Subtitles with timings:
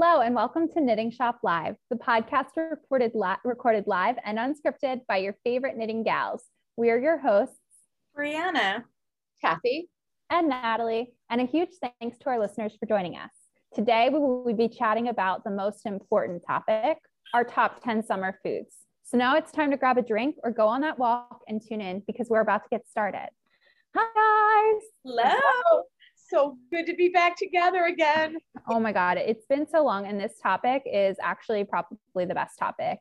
[0.00, 5.00] Hello, and welcome to Knitting Shop Live, the podcast recorded, li- recorded live and unscripted
[5.08, 6.44] by your favorite knitting gals.
[6.76, 7.58] We are your hosts,
[8.16, 8.84] Brianna,
[9.42, 9.88] Kathy,
[10.30, 13.32] and Natalie, and a huge thanks to our listeners for joining us.
[13.74, 16.98] Today, we will be chatting about the most important topic
[17.34, 18.76] our top 10 summer foods.
[19.02, 21.80] So now it's time to grab a drink or go on that walk and tune
[21.80, 23.30] in because we're about to get started.
[23.96, 24.82] Hi, guys.
[25.02, 25.82] hello.
[26.28, 28.38] So good to be back together again.
[28.68, 30.06] Oh my God, it's been so long.
[30.06, 32.98] And this topic is actually probably the best topic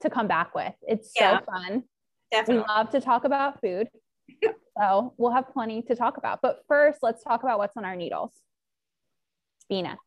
[0.00, 0.72] to come back with.
[0.82, 1.40] It's so Yeah.
[1.40, 1.84] fun.
[2.30, 2.62] Definitely.
[2.62, 3.88] We love to talk about food.
[4.78, 6.40] so we'll have plenty to talk about.
[6.40, 8.32] But first, let's talk about what's on our needles.
[9.68, 9.98] Bina.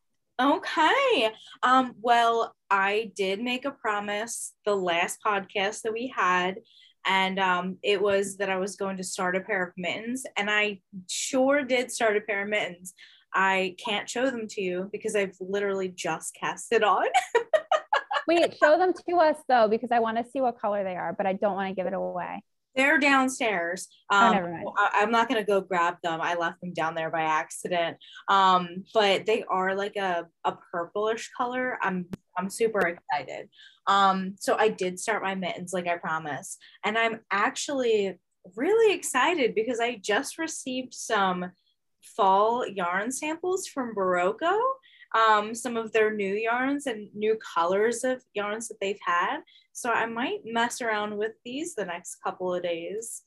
[0.41, 1.31] Okay.
[1.63, 6.57] Um, well, I did make a promise the last podcast that we had,
[7.05, 10.49] and um, it was that I was going to start a pair of mittens, and
[10.49, 12.93] I sure did start a pair of mittens.
[13.33, 17.05] I can't show them to you because I've literally just cast it on.
[18.27, 21.13] Wait, show them to us though, because I want to see what color they are,
[21.13, 22.41] but I don't want to give it away.
[22.75, 23.87] They're downstairs.
[24.11, 24.67] Oh, Um, never mind.
[24.77, 26.19] I, am not gonna go grab them.
[26.21, 27.97] I left them down there by accident.
[28.27, 31.77] Um, but they are like a, a purplish color.
[31.81, 33.49] I'm I'm super excited.
[33.87, 38.19] Um, so I did start my mittens like I promised, and I'm actually
[38.55, 41.51] really excited because I just received some
[42.01, 44.57] fall yarn samples from Berroco.
[45.15, 49.37] Um, some of their new yarns and new colors of yarns that they've had.
[49.71, 53.21] So I might mess around with these the next couple of days.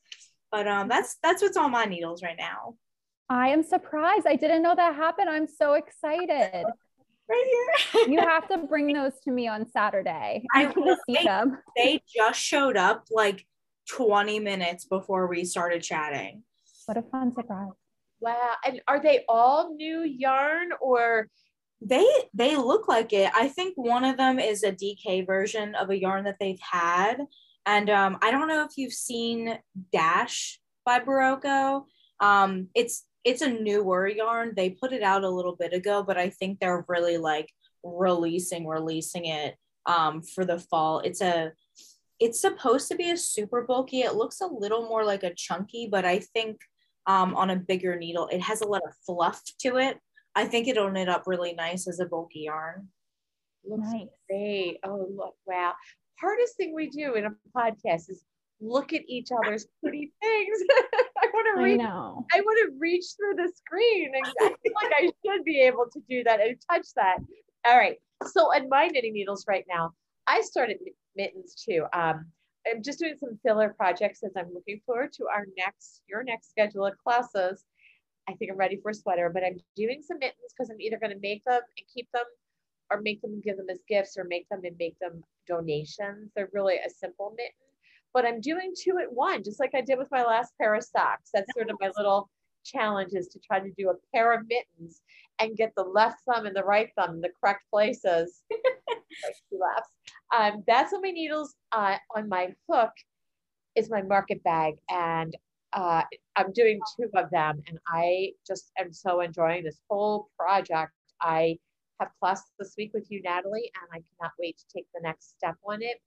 [0.50, 2.74] But um, that's that's what's on my needles right now.
[3.30, 4.26] I am surprised.
[4.26, 5.28] I didn't know that happened.
[5.28, 6.64] I'm so excited.
[7.28, 8.08] Right here.
[8.08, 10.44] You have to bring those to me on Saturday.
[10.54, 10.96] I I want will.
[11.06, 11.58] see them.
[11.76, 13.44] they just showed up like
[13.90, 16.42] 20 minutes before we started chatting.
[16.86, 17.72] What a fun surprise.
[18.20, 18.54] Wow.
[18.66, 21.28] And are they all new yarn or
[21.80, 23.30] They they look like it.
[23.34, 27.19] I think one of them is a DK version of a yarn that they've had.
[27.66, 29.58] And um, I don't know if you've seen
[29.92, 31.84] Dash by Berroco.
[32.20, 34.52] Um, it's it's a newer yarn.
[34.56, 37.50] They put it out a little bit ago, but I think they're really like
[37.82, 39.56] releasing releasing it
[39.86, 41.00] um, for the fall.
[41.00, 41.52] It's a
[42.20, 44.00] it's supposed to be a super bulky.
[44.00, 46.58] It looks a little more like a chunky, but I think
[47.06, 49.98] um, on a bigger needle, it has a lot of fluff to it.
[50.34, 52.88] I think it'll knit up really nice as a bulky yarn.
[53.64, 54.08] looks Nice.
[54.28, 54.78] great?
[54.84, 55.74] Oh, look, wow.
[56.20, 58.24] Hardest thing we do in a podcast is
[58.60, 60.58] look at each other's pretty things.
[61.28, 62.27] I want to reach know.
[62.33, 64.12] I want to reach through the screen.
[64.16, 67.19] I feel like I should be able to do that and touch that.
[67.66, 67.97] All right.
[68.27, 69.93] So on my knitting needles right now,
[70.27, 70.78] I started
[71.16, 71.84] mittens too.
[71.93, 72.27] Um,
[72.66, 76.50] I'm just doing some filler projects as I'm looking forward to our next, your next
[76.50, 77.65] schedule of classes.
[78.28, 80.99] I think I'm ready for a sweater, but I'm doing some mittens because I'm either
[80.99, 82.25] going to make them and keep them
[82.91, 86.31] or make them and give them as gifts or make them and make them donations.
[86.34, 87.67] They're really a simple mitten
[88.18, 90.82] but I'm doing two at one, just like I did with my last pair of
[90.82, 91.30] socks.
[91.32, 92.28] That's sort of my little
[92.64, 95.02] challenge is to try to do a pair of mittens
[95.38, 98.42] and get the left thumb and the right thumb in the correct places.
[99.52, 99.90] laughs.
[100.36, 101.54] Um, that's on my needles.
[101.70, 102.90] Uh, on my hook
[103.76, 105.36] is my market bag, and
[105.74, 106.02] uh,
[106.34, 110.90] I'm doing two of them, and I just am so enjoying this whole project.
[111.22, 111.56] I
[112.00, 115.36] have class this week with you, Natalie, and I cannot wait to take the next
[115.38, 116.00] step on it.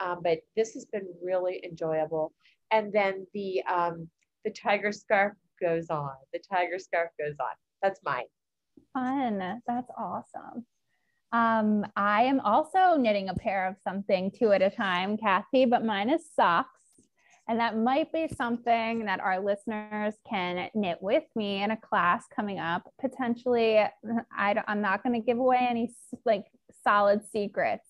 [0.00, 2.32] Um, but this has been really enjoyable.
[2.70, 4.08] And then the um,
[4.44, 6.12] the tiger scarf goes on.
[6.32, 7.54] The tiger scarf goes on.
[7.82, 8.24] That's mine.
[8.94, 9.60] Fun.
[9.66, 10.64] That's awesome.
[11.32, 15.84] Um, I am also knitting a pair of something two at a time, Kathy, but
[15.84, 16.70] mine is socks.
[17.48, 22.24] And that might be something that our listeners can knit with me in a class
[22.34, 22.92] coming up.
[23.00, 25.90] Potentially, I, I'm not going to give away any
[26.26, 26.44] like
[26.84, 27.87] solid secrets,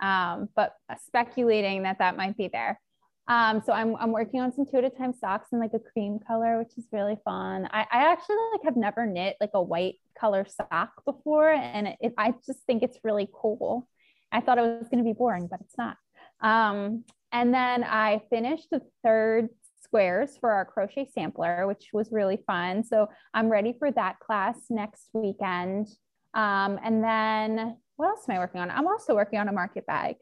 [0.00, 0.74] um, but
[1.06, 2.80] speculating that that might be there.
[3.28, 5.78] Um, so I'm, I'm working on some two at a time socks in like a
[5.78, 7.68] cream color, which is really fun.
[7.70, 12.14] I, I actually like have never knit like a white color sock before, and it,
[12.16, 13.86] I just think it's really cool.
[14.32, 15.96] I thought it was going to be boring, but it's not.
[16.40, 19.48] Um, and then I finished the third
[19.82, 22.84] squares for our crochet sampler, which was really fun.
[22.84, 25.88] So I'm ready for that class next weekend.
[26.34, 28.70] Um, and then what else am I working on?
[28.70, 30.16] I'm also working on a market bag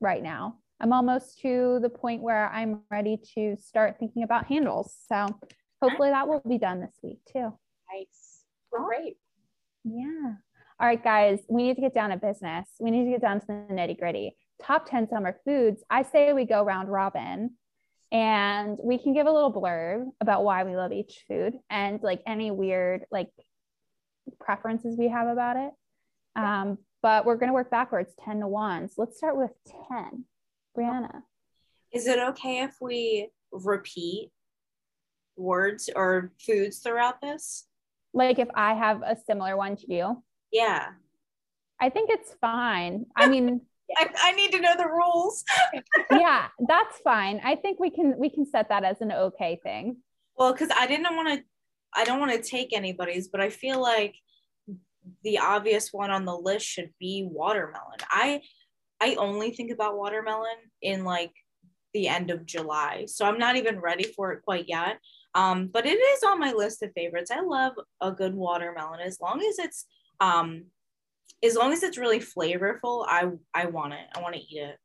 [0.00, 0.56] right now.
[0.80, 4.94] I'm almost to the point where I'm ready to start thinking about handles.
[5.08, 5.26] So
[5.80, 7.52] hopefully that will be done this week too.
[7.92, 8.44] Nice.
[8.72, 9.16] Great.
[9.84, 10.32] Yeah.
[10.80, 12.66] All right, guys, we need to get down to business.
[12.80, 14.34] We need to get down to the nitty gritty.
[14.60, 15.84] Top 10 summer foods.
[15.88, 17.50] I say we go round robin
[18.10, 22.22] and we can give a little blurb about why we love each food and like
[22.26, 23.28] any weird like
[24.40, 25.70] preferences we have about it.
[26.34, 28.88] Um, but we're going to work backwards 10 to 1.
[28.88, 29.50] So let's start with
[29.88, 30.24] 10.
[30.76, 31.22] Brianna.
[31.92, 34.30] Is it okay if we repeat
[35.36, 37.66] words or foods throughout this?
[38.12, 40.22] Like if I have a similar one to you?
[40.52, 40.88] Yeah.
[41.80, 43.06] I think it's fine.
[43.16, 43.60] I mean,
[43.96, 45.44] I, I need to know the rules.
[46.12, 47.40] yeah, that's fine.
[47.42, 49.96] I think we can we can set that as an okay thing.
[50.36, 51.44] Well, because I didn't want to
[51.94, 54.14] I don't want to take anybody's, but I feel like
[55.22, 57.98] the obvious one on the list should be watermelon.
[58.08, 58.42] I
[59.00, 61.32] I only think about watermelon in like
[61.94, 63.06] the end of July.
[63.06, 64.98] So I'm not even ready for it quite yet.
[65.34, 67.30] Um, but it is on my list of favorites.
[67.30, 69.86] I love a good watermelon as long as it's
[70.20, 70.64] um
[71.42, 74.06] as long as it's really flavorful, I I want it.
[74.14, 74.76] I want to eat it.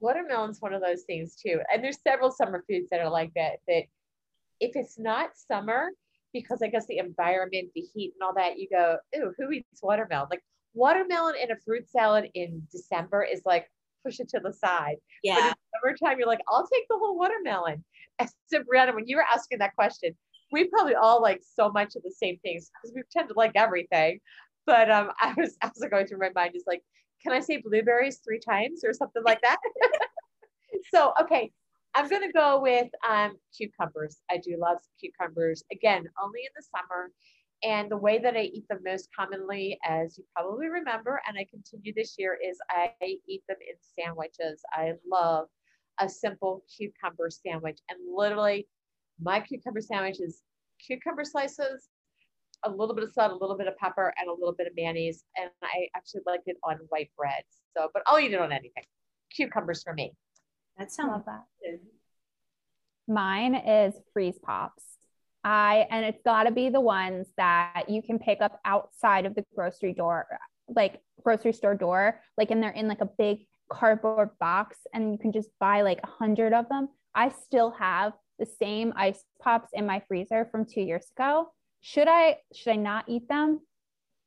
[0.00, 1.60] Watermelon's one of those things too.
[1.72, 3.82] And there's several summer foods that are like that that
[4.60, 5.90] if it's not summer,
[6.32, 9.82] because I guess the environment, the heat and all that, you go, ooh, who eats
[9.82, 10.28] watermelon?
[10.30, 10.42] Like
[10.74, 13.66] watermelon in a fruit salad in December is like
[14.04, 14.96] push it to the side.
[15.22, 15.34] Yeah.
[15.34, 17.84] But in summertime, you're like, I'll take the whole watermelon.
[18.20, 20.12] And so Brianna, when you were asking that question,
[20.50, 23.52] we probably all like so much of the same things because we tend to like
[23.54, 24.18] everything.
[24.66, 26.82] But um, I was also going through my mind is like,
[27.22, 29.58] can I say blueberries three times or something like that?
[30.92, 31.52] so okay,
[31.98, 34.18] I'm gonna go with um, cucumbers.
[34.30, 35.64] I do love cucumbers.
[35.72, 37.10] Again, only in the summer.
[37.64, 41.44] And the way that I eat them most commonly, as you probably remember, and I
[41.50, 42.92] continue this year, is I
[43.26, 44.62] eat them in sandwiches.
[44.72, 45.48] I love
[46.00, 47.80] a simple cucumber sandwich.
[47.88, 48.68] And literally,
[49.20, 50.42] my cucumber sandwich is
[50.86, 51.88] cucumber slices,
[52.62, 54.72] a little bit of salt, a little bit of pepper, and a little bit of
[54.76, 55.24] mayonnaise.
[55.36, 57.42] And I actually like it on white bread.
[57.76, 58.84] So, but I'll eat it on anything.
[59.34, 60.12] Cucumbers for me.
[60.78, 61.44] That sounds Love that.
[61.62, 61.80] good.
[63.12, 64.84] Mine is freeze pops.
[65.44, 69.34] I and it's got to be the ones that you can pick up outside of
[69.34, 70.26] the grocery door,
[70.68, 75.18] like grocery store door, like and they're in like a big cardboard box, and you
[75.18, 76.88] can just buy like a hundred of them.
[77.14, 81.48] I still have the same ice pops in my freezer from two years ago.
[81.80, 83.60] Should I should I not eat them?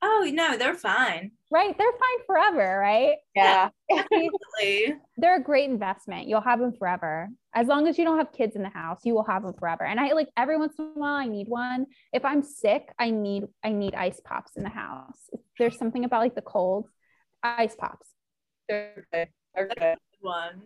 [0.02, 1.32] Oh no, they're fine.
[1.52, 3.18] Right, they're fine forever, right?
[3.36, 3.70] Yeah.
[3.92, 4.96] Absolutely.
[5.18, 6.28] they're a great investment.
[6.28, 7.30] You'll have them forever.
[7.54, 9.84] As long as you don't have kids in the house, you will have them forever.
[9.84, 11.86] And I like every once in a while I need one.
[12.14, 15.30] If I'm sick, I need I need ice pops in the house.
[15.60, 16.88] There's something about like the cold
[17.44, 18.08] ice pops.
[18.68, 19.28] They're good.
[19.54, 19.78] They're good.
[19.78, 20.62] Good one.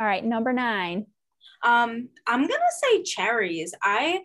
[0.00, 1.06] All right, number 9.
[1.62, 3.72] Um, I'm gonna say cherries.
[3.80, 4.22] I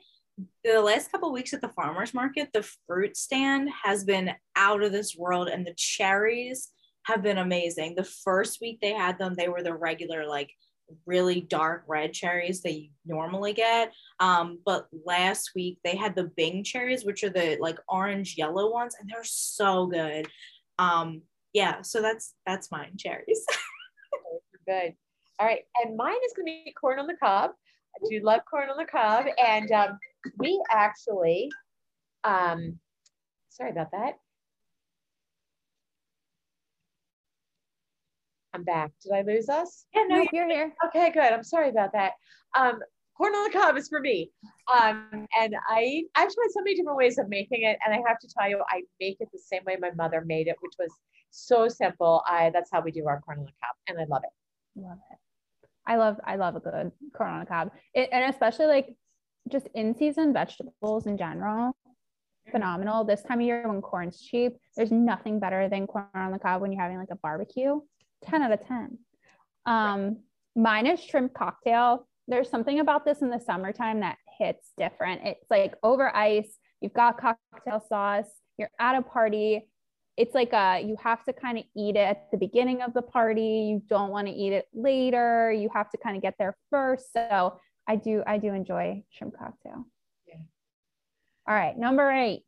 [0.63, 4.91] the last couple weeks at the farmers market, the fruit stand has been out of
[4.91, 6.69] this world, and the cherries
[7.03, 7.95] have been amazing.
[7.95, 10.51] The first week they had them, they were the regular like
[11.05, 13.91] really dark red cherries that you normally get.
[14.19, 18.71] Um, but last week they had the Bing cherries, which are the like orange yellow
[18.71, 20.27] ones, and they're so good.
[20.79, 21.23] Um,
[21.53, 23.45] yeah, so that's that's mine, cherries.
[24.67, 24.93] Good.
[25.39, 25.61] All right.
[25.83, 27.51] And mine is going to be corn on the cob.
[27.95, 29.25] I do love corn on the cob.
[29.43, 29.97] And um,
[30.37, 31.49] we actually,
[32.23, 32.79] um,
[33.49, 34.13] sorry about that.
[38.53, 38.91] I'm back.
[39.03, 39.85] Did I lose us?
[39.93, 40.73] yeah, no, Nope, you're here.
[40.87, 41.31] Okay, good.
[41.33, 42.13] I'm sorry about that.
[42.55, 42.79] Um,
[43.15, 44.31] corn on the cob is for me.
[44.73, 48.19] Um, and I I've tried so many different ways of making it, and I have
[48.19, 50.91] to tell you, I make it the same way my mother made it, which was
[51.29, 52.23] so simple.
[52.27, 54.81] I that's how we do our corn on the cob, and I love it.
[54.81, 55.17] Love it.
[55.85, 57.71] I love I love a good corn on the cob.
[57.93, 58.95] It, and especially like
[59.49, 61.75] just in season vegetables in general.
[62.51, 63.03] Phenomenal.
[63.03, 66.61] This time of year when corn's cheap, there's nothing better than corn on the cob
[66.61, 67.79] when you're having like a barbecue.
[68.23, 68.97] 10 out of 10.
[69.65, 70.17] Um,
[70.55, 72.07] mine is shrimp cocktail.
[72.27, 75.21] There's something about this in the summertime that hits different.
[75.23, 79.67] It's like over ice, you've got cocktail sauce, you're at a party.
[80.17, 83.03] It's like a you have to kind of eat it at the beginning of the
[83.03, 83.69] party.
[83.69, 85.51] You don't want to eat it later.
[85.51, 87.13] You have to kind of get there first.
[87.13, 89.85] So I do I do enjoy shrimp cocktail.
[90.27, 90.41] Yeah.
[91.47, 92.43] All right, number eight.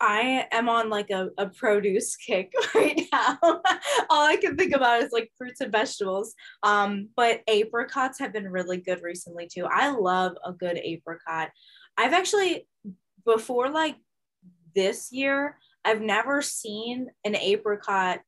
[0.00, 3.38] I am on like a, a produce kick right now.
[4.10, 6.34] All I can think about is like fruits and vegetables.
[6.62, 9.66] Um, but apricots have been really good recently too.
[9.70, 11.50] I love a good apricot.
[11.96, 12.66] I've actually
[13.24, 13.96] before like
[14.74, 18.20] this year, I've never seen an apricot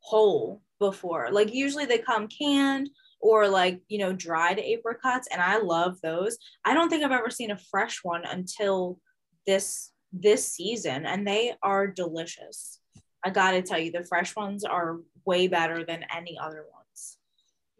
[0.00, 1.30] whole before.
[1.32, 2.90] Like usually they come canned
[3.24, 6.36] or like, you know, dried apricots and I love those.
[6.62, 9.00] I don't think I've ever seen a fresh one until
[9.46, 12.80] this this season and they are delicious.
[13.24, 17.18] I got to tell you the fresh ones are way better than any other ones.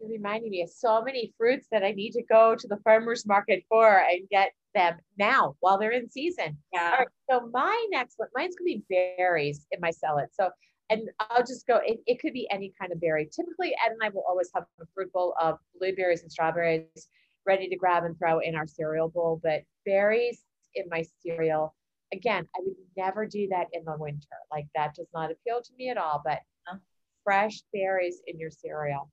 [0.01, 3.27] You're reminding me of so many fruits that I need to go to the farmer's
[3.27, 6.57] market for and get them now while they're in season.
[6.73, 6.89] Yeah.
[6.91, 7.07] All right.
[7.29, 10.29] So my next one, mine's gonna be berries in my salad.
[10.33, 10.49] So
[10.89, 13.25] and I'll just go, it, it could be any kind of berry.
[13.35, 17.07] Typically, Ed and I will always have a fruit bowl of blueberries and strawberries
[17.45, 19.39] ready to grab and throw in our cereal bowl.
[19.41, 20.41] But berries
[20.75, 21.75] in my cereal,
[22.13, 24.27] again, I would never do that in the winter.
[24.51, 26.21] Like that does not appeal to me at all.
[26.23, 26.39] But
[26.71, 26.79] No.
[27.23, 29.09] fresh berries in your cereal.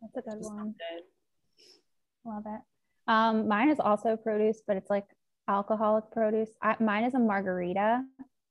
[0.00, 0.74] That's a good Just one.
[0.78, 1.02] good.
[2.24, 2.60] Love it.
[3.06, 5.06] Um, mine is also produce, but it's like
[5.48, 6.50] alcoholic produce.
[6.62, 8.02] I, mine is a margarita,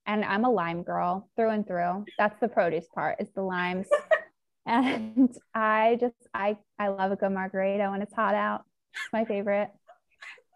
[0.10, 2.04] and I'm a lime girl through and through.
[2.18, 3.18] That's the produce part.
[3.20, 3.88] Is the limes,
[4.66, 8.63] and I just I I love a good margarita when it's hot out.
[8.92, 9.70] It's my favorite.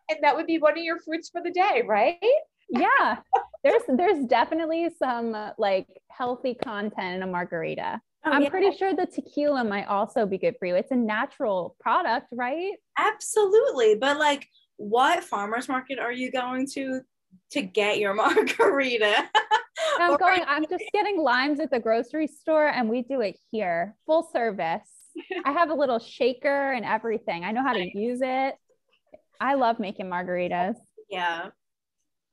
[0.10, 2.17] And that would be one of your fruits for the day, right?
[2.69, 3.17] Yeah,
[3.63, 8.01] there's there's definitely some uh, like healthy content in a margarita.
[8.25, 10.75] Oh, I'm yeah, pretty sure the tequila might also be good for you.
[10.75, 12.74] It's a natural product, right?
[12.98, 13.95] absolutely.
[13.95, 17.01] But like, what farmers market are you going to
[17.51, 19.29] to get your margarita?
[19.99, 23.95] I'm going, I'm just getting limes at the grocery store and we do it here,
[24.05, 24.89] full service.
[25.45, 27.43] I have a little shaker and everything.
[27.45, 28.55] I know how to use it.
[29.39, 30.75] I love making margaritas.
[31.09, 31.49] yeah.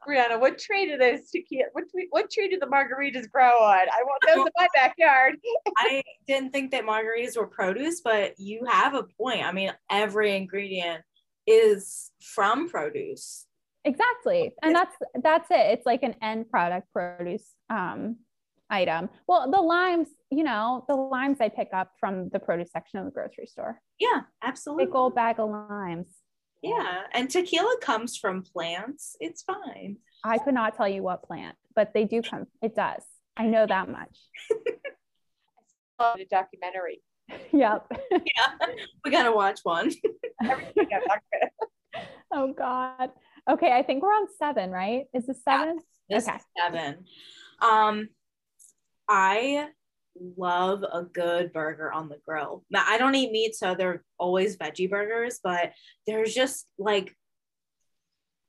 [0.09, 3.81] Brianna, what tree do those tequila, what, tree- what tree do the margaritas grow on?
[3.81, 5.35] I want those in my backyard.
[5.77, 9.45] I didn't think that margaritas were produce, but you have a point.
[9.45, 11.03] I mean, every ingredient
[11.47, 13.45] is from produce.
[13.85, 14.53] Exactly.
[14.63, 15.73] And that's that's it.
[15.73, 18.17] It's like an end product produce um
[18.69, 19.09] item.
[19.27, 23.05] Well, the limes, you know, the limes I pick up from the produce section of
[23.07, 23.81] the grocery store.
[23.99, 24.87] Yeah, absolutely.
[24.87, 26.09] Big old bag of limes.
[26.63, 29.17] Yeah, and tequila comes from plants.
[29.19, 29.97] It's fine.
[30.23, 32.47] I could not tell you what plant, but they do come.
[32.63, 33.03] It does.
[33.37, 34.19] I know that much.
[35.99, 37.03] The documentary.
[37.53, 37.87] yep.
[38.11, 38.67] Yeah,
[39.05, 39.91] we gotta watch one.
[40.43, 43.11] Everything I'm not gonna- Oh God.
[43.49, 45.05] Okay, I think we're on seven, right?
[45.15, 45.79] Is this seven?
[46.09, 46.39] This Okay.
[46.59, 47.05] seven.
[47.61, 48.09] Um,
[49.09, 49.69] I
[50.37, 52.65] love a good burger on the grill.
[52.71, 55.73] Now I don't eat meat, so they're always veggie burgers, but
[56.07, 57.15] there's just like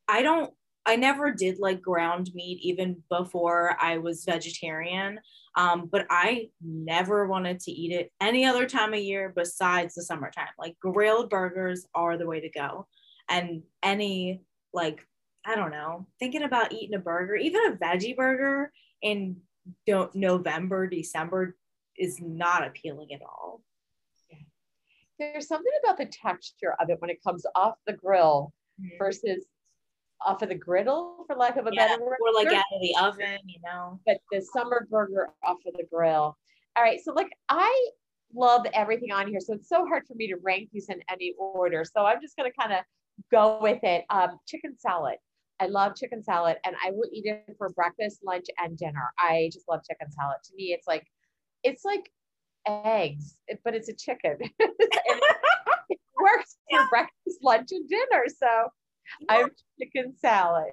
[0.07, 0.53] I don't
[0.85, 5.19] I never did like ground meat even before I was vegetarian.
[5.55, 10.01] Um, but I never wanted to eat it any other time of year besides the
[10.01, 10.47] summertime.
[10.57, 12.87] Like grilled burgers are the way to go.
[13.29, 14.41] And any
[14.73, 15.05] like
[15.45, 19.37] I don't know, thinking about eating a burger, even a veggie burger in
[19.87, 21.55] don't November, December
[21.97, 23.61] is not appealing at all.
[25.19, 28.97] There's something about the texture of it when it comes off the grill mm-hmm.
[28.97, 29.45] versus
[30.25, 32.17] off of the griddle, for lack of a Yeah, better word.
[32.21, 33.99] or like out of the oven, you know.
[34.05, 36.37] but the summer burger off of the grill.
[36.75, 37.89] All right, so like I
[38.33, 41.33] love everything on here, so it's so hard for me to rank these in any
[41.37, 41.83] order.
[41.83, 42.79] So I'm just gonna kind of
[43.31, 44.05] go with it.
[44.09, 45.15] Um, chicken salad.
[45.59, 49.11] I love chicken salad, and I will eat it for breakfast, lunch, and dinner.
[49.19, 50.37] I just love chicken salad.
[50.45, 51.05] To me, it's like
[51.63, 52.11] it's like
[52.67, 54.37] eggs, but it's a chicken.
[55.89, 58.23] It works for breakfast, lunch, and dinner.
[58.37, 58.47] So
[59.29, 59.49] I'm
[59.79, 60.71] chicken salad.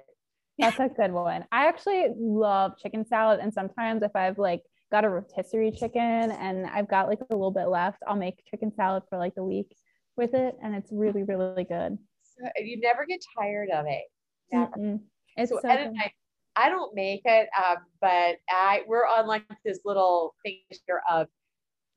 [0.57, 1.45] That's a good one.
[1.51, 3.39] I actually love chicken salad.
[3.41, 6.01] And sometimes if I've like got a rotisserie chicken
[6.31, 9.43] and I've got like a little bit left, I'll make chicken salad for like the
[9.43, 9.75] week
[10.17, 10.55] with it.
[10.61, 11.97] And it's really, really good.
[12.39, 14.03] So you never get tired of it.
[14.51, 14.71] Never.
[14.71, 14.99] Mm-mm.
[15.37, 15.97] It's so so, Ed and.
[15.99, 16.11] I,
[16.55, 21.27] I don't make it, um, but I we're on like this little thing here of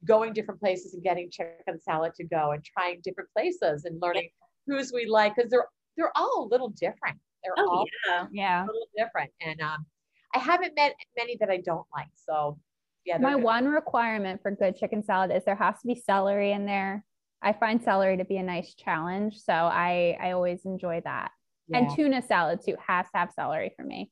[0.04, 4.28] going different places and getting chicken salad to go and trying different places and learning
[4.66, 7.18] whose we like because they're they're all a little different.
[7.42, 8.26] They're Oh all yeah.
[8.32, 8.62] yeah.
[8.64, 9.84] a little different, and um,
[10.34, 12.08] I haven't met many that I don't like.
[12.14, 12.58] So
[13.04, 13.42] yeah, My good.
[13.42, 17.04] one requirement for good chicken salad is there has to be celery in there.
[17.42, 19.37] I find celery to be a nice challenge.
[19.38, 21.30] So I, I always enjoy that.
[21.68, 24.11] yeah, And tuna salad too has to have celery for me.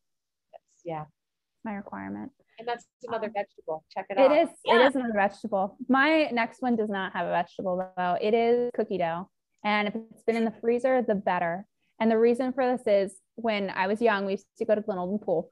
[0.53, 1.05] that's- yeah,
[1.65, 2.33] My requirement.
[2.59, 3.85] and that's another vegetable.
[3.91, 4.33] Check it out.
[4.33, 4.49] It is.
[4.65, 4.81] Yeah.
[4.83, 5.77] It is a vegetable.
[5.89, 8.17] My next one does not have a vegetable though.
[8.21, 9.29] It is cookie dough,
[9.65, 11.65] and if it's been in the freezer, the better.
[12.01, 14.81] And the reason for this is when I was young, we used to go to
[14.81, 15.51] Glenolden Pool,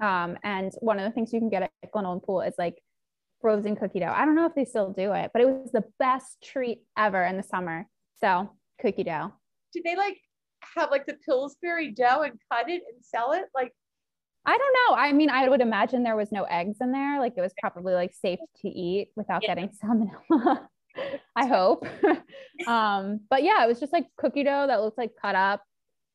[0.00, 2.76] um, and one of the things you can get at Glenolden Pool is like
[3.42, 4.14] frozen cookie dough.
[4.14, 7.22] I don't know if they still do it, but it was the best treat ever
[7.24, 7.86] in the summer.
[8.20, 9.32] So cookie dough.
[9.74, 10.16] Did they like
[10.76, 13.44] have like the Pillsbury dough and cut it and sell it?
[13.54, 13.72] Like
[14.46, 14.96] I don't know.
[14.96, 17.20] I mean, I would imagine there was no eggs in there.
[17.20, 19.54] Like it was probably like safe to eat without Yeah.
[19.54, 20.66] getting salmonella.
[21.36, 21.86] I hope.
[22.66, 25.62] um, but yeah, it was just like cookie dough that looked like cut up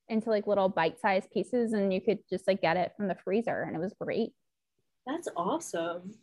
[0.09, 3.61] into like little bite-sized pieces, and you could just like get it from the freezer,
[3.63, 4.31] and it was great.
[5.05, 6.13] That's awesome.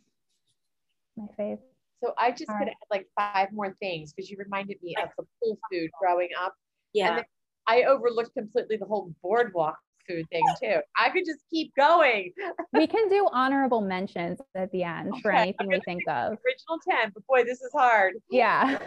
[1.17, 1.59] My fave.
[2.03, 2.75] So I just All could right.
[2.81, 6.53] add like five more things because you reminded me of the pool food growing up.
[6.93, 7.15] Yeah.
[7.15, 7.23] then-
[7.67, 10.81] I overlooked completely the whole boardwalk food thing too.
[10.99, 12.31] I could just keep going.
[12.73, 16.33] we can do honorable mentions at the end okay, for anything we think of.
[16.45, 18.13] Original 10, but boy, this is hard.
[18.29, 18.77] Yeah.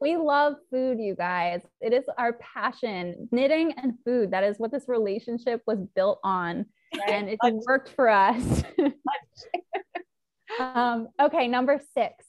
[0.00, 1.62] we love food, you guys.
[1.80, 3.26] It is our passion.
[3.32, 4.30] Knitting and food.
[4.32, 6.66] That is what this relationship was built on.
[6.94, 7.10] Right.
[7.10, 8.62] And it worked for us.
[10.60, 12.24] Um, okay, number six.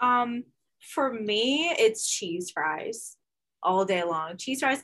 [0.00, 0.44] Um,
[0.80, 3.16] for me, it's cheese fries
[3.62, 4.36] all day long.
[4.36, 4.82] Cheese fries.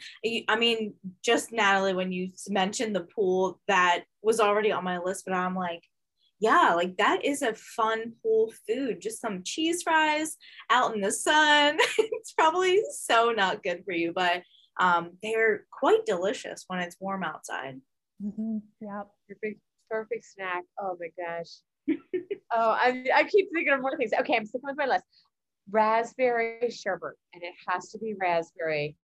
[0.49, 5.25] I mean, just Natalie, when you mentioned the pool, that was already on my list,
[5.27, 5.83] but I'm like,
[6.41, 9.01] yeah, like that is a fun pool food.
[9.01, 10.37] Just some cheese fries
[10.71, 11.77] out in the sun.
[11.99, 14.43] it's probably so not good for you, but
[14.81, 17.81] um, they're quite delicious when it's warm outside.
[18.25, 18.59] Mm-hmm.
[18.81, 19.09] Yep.
[19.29, 20.65] Perfect, perfect snack.
[20.81, 21.51] Oh my gosh.
[22.53, 24.13] Oh, I, I keep thinking of more things.
[24.21, 25.05] Okay, I'm sticking with my list
[25.71, 28.97] raspberry sherbet, and it has to be raspberry.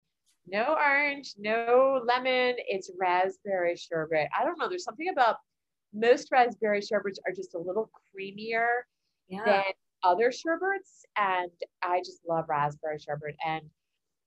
[0.46, 2.56] No orange, no lemon.
[2.68, 4.28] It's raspberry sherbet.
[4.38, 4.68] I don't know.
[4.68, 5.36] There's something about
[5.94, 8.82] most raspberry sherbets are just a little creamier
[9.28, 9.44] yeah.
[9.44, 9.62] than
[10.02, 11.50] other sherbets, and
[11.82, 13.36] I just love raspberry sherbet.
[13.46, 13.62] And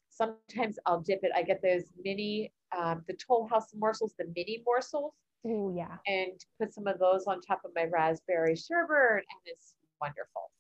[0.10, 1.32] sometimes I'll dip it.
[1.36, 5.14] I get those mini, um, the Toll House morsels, the mini morsels.
[5.46, 5.98] Oh yeah.
[6.08, 10.52] And put some of those on top of my raspberry sherbet, and it's wonderful.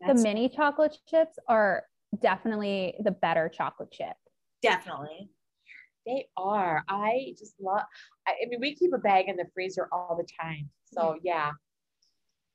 [0.00, 1.84] That's- the mini chocolate chips are
[2.20, 4.16] definitely the better chocolate chip.
[4.62, 5.30] Definitely.
[6.06, 6.84] They are.
[6.88, 7.82] I just love,
[8.26, 10.70] I, I mean, we keep a bag in the freezer all the time.
[10.86, 11.18] So, mm-hmm.
[11.22, 11.50] yeah.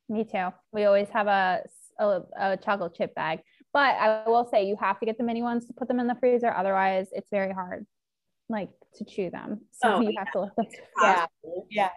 [0.10, 0.50] Me too.
[0.72, 1.62] We always have a,
[2.00, 3.42] a, a chocolate chip bag.
[3.72, 6.08] But I will say you have to get the mini ones to put them in
[6.08, 6.52] the freezer.
[6.52, 7.86] Otherwise, it's very hard,
[8.54, 9.62] like to chew them.
[9.72, 10.20] So oh, you yeah.
[10.20, 10.66] have to let them.
[11.02, 11.26] Yeah.
[11.70, 11.90] Yeah.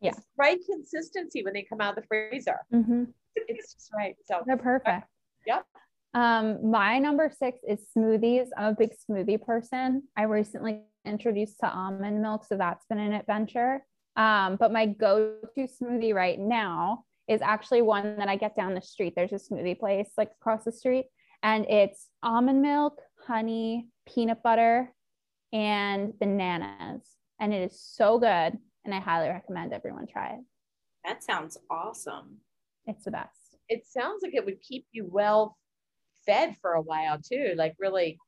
[0.00, 0.10] Yeah.
[0.10, 2.58] It's right consistency when they come out of the freezer.
[2.72, 3.04] Mm-hmm
[3.48, 4.16] it's just right.
[4.24, 5.06] So they're perfect.
[5.46, 5.64] Yep.
[6.14, 8.46] Um, my number six is smoothies.
[8.56, 10.04] I'm a big smoothie person.
[10.16, 13.84] I recently introduced to almond milk, so that's been an adventure.
[14.16, 18.80] Um, but my go-to smoothie right now is actually one that I get down the
[18.80, 19.12] street.
[19.14, 21.06] There's a smoothie place like across the street,
[21.42, 24.90] and it's almond milk, honey, peanut butter,
[25.52, 27.02] and bananas.
[27.40, 28.58] And it is so good.
[28.84, 30.44] And I highly recommend everyone try it.
[31.04, 32.38] That sounds awesome.
[32.86, 33.56] It's the best.
[33.68, 35.56] It sounds like it would keep you well
[36.24, 37.54] fed for a while too.
[37.56, 38.18] Like really.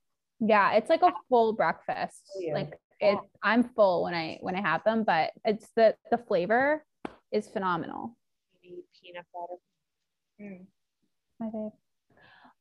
[0.40, 2.22] Yeah, it's like a full breakfast.
[2.38, 2.54] Yeah.
[2.54, 6.84] Like it, I'm full when I when I have them, but it's the the flavor
[7.32, 8.16] is phenomenal.
[8.62, 9.60] Peanut butter.
[10.40, 10.66] Mm.
[11.40, 11.72] My fave.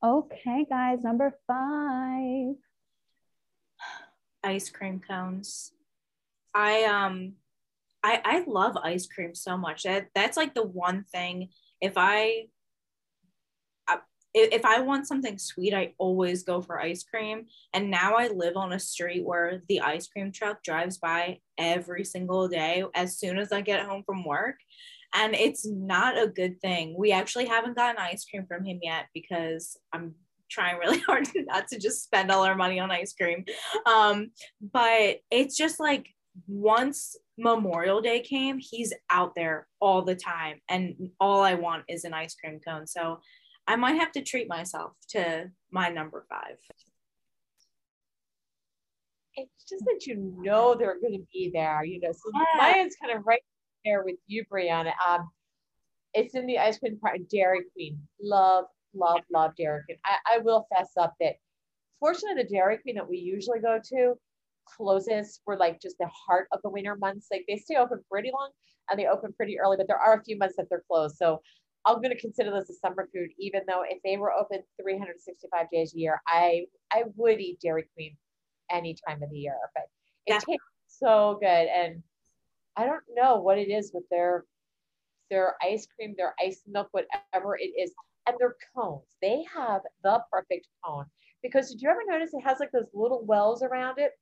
[0.02, 2.54] Okay, guys, number five.
[4.44, 5.72] Ice cream cones.
[6.54, 7.34] I um
[8.02, 9.82] I I love ice cream so much.
[9.82, 11.48] That that's like the one thing
[11.80, 12.48] if I
[14.34, 17.46] if I want something sweet, I always go for ice cream.
[17.72, 22.04] And now I live on a street where the ice cream truck drives by every
[22.04, 24.56] single day as soon as I get home from work.
[25.14, 26.94] And it's not a good thing.
[26.96, 30.14] We actually haven't gotten ice cream from him yet because I'm
[30.50, 33.44] trying really hard not to just spend all our money on ice cream.
[33.86, 34.30] Um,
[34.60, 36.08] but it's just like
[36.46, 40.60] once Memorial Day came, he's out there all the time.
[40.68, 42.86] And all I want is an ice cream cone.
[42.86, 43.20] So
[43.66, 46.56] I might have to treat myself to my number five.
[49.34, 52.10] It's just that you know they're going to be there, you know.
[52.10, 52.44] So yeah.
[52.58, 53.42] mine's kind of right
[53.84, 54.92] there with you, Brianna.
[55.06, 55.28] Um,
[56.14, 57.28] it's in the ice cream part.
[57.28, 58.00] Dairy Queen.
[58.20, 59.98] Love, love, love Dairy Queen.
[60.04, 61.34] I, I will fess up that
[62.00, 64.14] fortunately the Dairy Queen that we usually go to
[64.76, 67.28] closes for like just the heart of the winter months.
[67.30, 68.50] Like they stay open pretty long
[68.90, 71.16] and they open pretty early, but there are a few months that they're closed.
[71.16, 71.40] So
[71.86, 75.66] I'm going to consider this a summer food, even though if they were open 365
[75.70, 78.16] days a year, I I would eat Dairy Queen
[78.70, 79.56] any time of the year.
[79.74, 79.84] But
[80.26, 80.38] it yeah.
[80.40, 82.02] tastes so good, and
[82.76, 84.44] I don't know what it is with their
[85.30, 87.92] their ice cream, their ice milk, whatever it is,
[88.28, 89.06] and their cones.
[89.22, 91.06] They have the perfect cone
[91.42, 94.12] because did you ever notice it has like those little wells around it?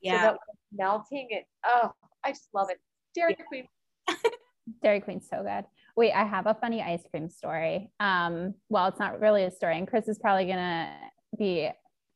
[0.00, 0.32] Yeah.
[0.32, 0.38] So
[0.72, 1.44] melting it.
[1.64, 1.92] Oh,
[2.24, 2.78] I just love it.
[3.14, 3.44] Dairy yeah.
[3.44, 3.68] Queen.
[4.82, 5.64] Dairy Queen's so good.
[5.96, 7.90] Wait, I have a funny ice cream story.
[8.00, 10.94] Um, well, it's not really a story, and Chris is probably gonna
[11.36, 11.68] be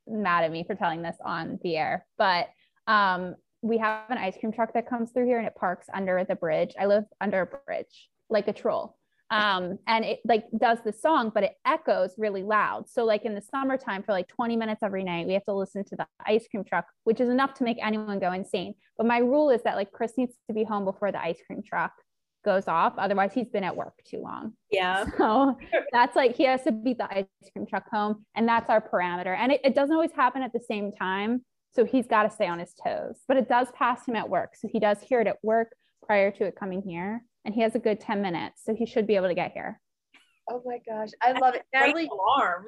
[0.06, 2.48] mad at me for telling this on the air, but
[2.86, 6.24] um, we have an ice cream truck that comes through here and it parks under
[6.24, 6.74] the bridge.
[6.78, 8.96] I live under a bridge, like a troll
[9.34, 12.88] um, and it like does the song but it echoes really loud.
[12.88, 15.84] So like in the summertime for like 20 minutes every night we have to listen
[15.84, 18.74] to the ice cream truck which is enough to make anyone go insane.
[18.96, 21.62] But my rule is that like chris needs to be home before the ice cream
[21.66, 21.92] truck
[22.44, 22.94] goes off.
[22.96, 24.52] Otherwise he's been at work too long.
[24.70, 25.04] Yeah.
[25.18, 25.56] So
[25.92, 29.36] that's like he has to beat the ice cream truck home and that's our parameter.
[29.36, 31.44] And it, it doesn't always happen at the same time.
[31.72, 34.50] So he's got to stay on his toes, but it does pass him at work.
[34.54, 35.74] So he does hear it at work
[36.06, 37.24] prior to it coming here.
[37.44, 38.62] And he has a good 10 minutes.
[38.64, 39.80] So he should be able to get here.
[40.48, 41.10] Oh my gosh.
[41.22, 41.62] I love it.
[41.72, 42.66] Natalie, alarm.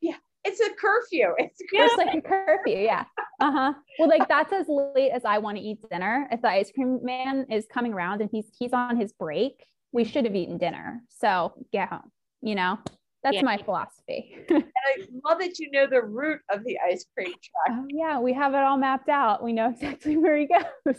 [0.00, 0.16] Yeah.
[0.44, 1.34] It's a curfew.
[1.38, 1.86] It's, a yeah.
[1.86, 2.78] it's like a curfew.
[2.78, 3.04] Yeah.
[3.40, 3.72] Uh huh.
[3.98, 6.28] Well, like that's as late as I want to eat dinner.
[6.30, 10.04] If the ice cream man is coming around and he's he's on his break, we
[10.04, 11.02] should have eaten dinner.
[11.08, 12.12] So get home.
[12.42, 12.78] You know,
[13.24, 13.42] that's yeah.
[13.42, 14.36] my philosophy.
[14.48, 17.78] and I love that you know the route of the ice cream truck.
[17.80, 19.42] Oh, yeah, we have it all mapped out.
[19.42, 20.96] We know exactly where he goes.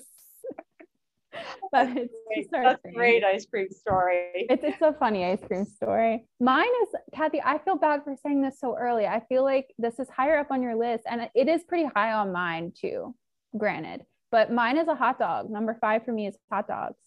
[1.72, 2.64] but it's great.
[2.64, 4.32] That's a great ice cream story.
[4.34, 6.26] It's, it's a funny ice cream story.
[6.40, 9.06] Mine is, Kathy, I feel bad for saying this so early.
[9.06, 12.14] I feel like this is higher up on your list and it is pretty high
[12.14, 13.16] on mine too,
[13.58, 14.04] granted.
[14.32, 15.50] But mine is a hot dog.
[15.50, 16.98] Number five for me is hot dogs.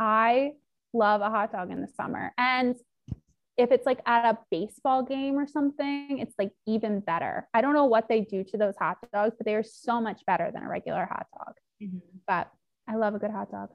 [0.00, 0.52] I
[0.92, 2.32] love a hot dog in the summer.
[2.36, 2.76] And
[3.56, 7.48] if it's like at a baseball game or something, it's like even better.
[7.54, 10.20] I don't know what they do to those hot dogs, but they are so much
[10.26, 11.54] better than a regular hot dog.
[11.82, 11.98] Mm-hmm.
[12.26, 12.50] But
[12.88, 13.70] I love a good hot dog.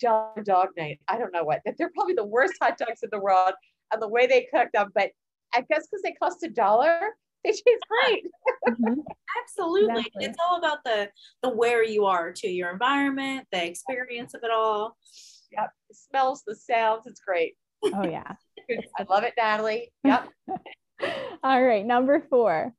[0.00, 1.00] Dog dog night.
[1.08, 1.62] I don't know what.
[1.64, 3.52] They're probably the worst hot dogs in the world
[3.92, 5.10] and the way they cook them, but
[5.54, 7.00] I guess because they cost a dollar,
[7.44, 7.64] they taste
[8.04, 8.24] great.
[8.68, 9.00] Mm-hmm.
[9.42, 9.98] Absolutely.
[9.98, 10.24] Exactly.
[10.24, 11.08] It's all about the
[11.42, 14.96] the where you are to your environment, the experience of it all.
[15.52, 15.70] Yep.
[15.88, 17.06] The smells, the sounds.
[17.06, 17.54] It's great.
[17.84, 18.32] Oh yeah.
[18.98, 19.92] I love it, Natalie.
[20.02, 20.28] Yep.
[21.44, 21.86] all right.
[21.86, 22.74] Number four.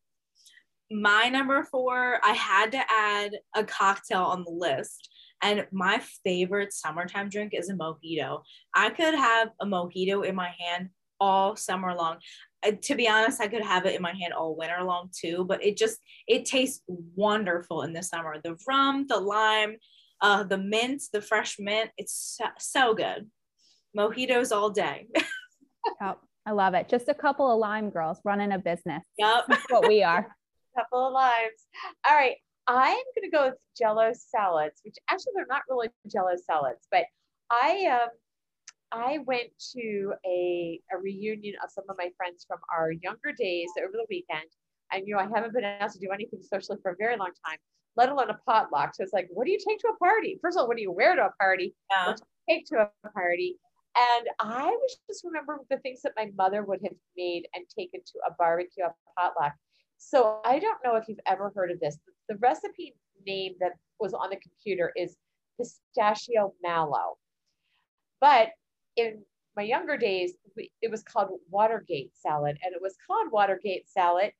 [0.90, 5.10] My number four, I had to add a cocktail on the list.
[5.42, 8.42] And my favorite summertime drink is a mojito.
[8.74, 12.18] I could have a mojito in my hand all summer long.
[12.66, 15.46] Uh, to be honest, I could have it in my hand all winter long too,
[15.48, 18.38] but it just it tastes wonderful in the summer.
[18.44, 19.78] The rum, the lime,
[20.22, 23.30] uh, the mint, the fresh mint, it's so, so good.
[23.96, 25.08] Mojitos all day.
[26.02, 26.90] yep, I love it.
[26.90, 29.04] Just a couple of lime girls running a business.
[29.18, 30.36] Yep, that's what we are.
[30.78, 31.66] couple of limes.
[32.08, 36.36] All right, I'm going to go with Jello salads, which actually they're not really Jello
[36.46, 37.06] salads, but
[37.50, 38.10] I um,
[38.92, 43.70] I went to a, a reunion of some of my friends from our younger days
[43.80, 44.50] over the weekend.
[44.92, 47.32] And you know, I haven't been asked to do anything socially for a very long
[47.46, 47.58] time,
[47.96, 48.96] let alone a potluck.
[48.96, 50.40] So it's like, what do you take to a party?
[50.42, 51.76] First of all, what do you wear to a party?
[51.92, 52.08] Yeah.
[52.08, 53.58] What do you take to a party?
[53.98, 58.02] And I was just remembering the things that my mother would have made and taken
[58.02, 59.54] to a barbecue, a potluck.
[59.98, 61.98] So I don't know if you've ever heard of this.
[62.30, 65.18] The recipe name that was on the computer is
[65.58, 67.18] pistachio mallow.
[68.20, 68.50] But
[68.96, 69.24] in
[69.56, 74.32] my younger days, it was called Watergate salad, and it was called Watergate salad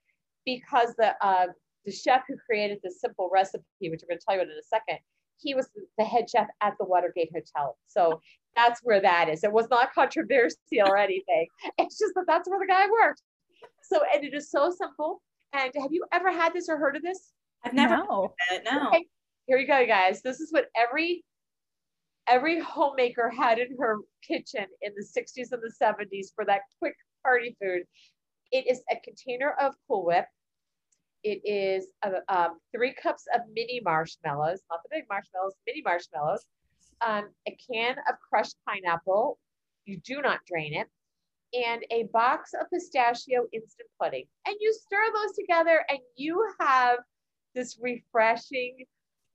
[0.46, 1.48] because the uh,
[1.86, 4.58] the chef who created this simple recipe, which I'm going to tell you about in
[4.60, 5.00] a second,
[5.38, 7.78] he was the head chef at the Watergate Hotel.
[7.88, 8.22] So
[8.56, 9.44] that's where that is.
[9.44, 11.48] It was not controversial or anything.
[11.78, 13.22] It's just that that's where the guy worked.
[13.84, 15.22] So and it is so simple.
[15.54, 17.32] And have you ever had this or heard of this?
[17.68, 18.34] I've never no.
[18.52, 18.64] it.
[18.64, 18.88] No.
[18.88, 19.06] Okay.
[19.46, 20.22] Here you go, guys.
[20.22, 21.24] This is what every
[22.28, 26.96] every homemaker had in her kitchen in the 60s and the 70s for that quick
[27.24, 27.84] party food.
[28.52, 30.26] It is a container of Cool Whip.
[31.24, 36.46] It is a, um, three cups of mini marshmallows, not the big marshmallows, mini marshmallows,
[37.06, 39.40] um, a can of crushed pineapple.
[39.86, 40.88] You do not drain it
[41.54, 44.26] and a box of pistachio instant pudding.
[44.46, 47.00] And you stir those together and you have
[47.58, 48.86] this refreshing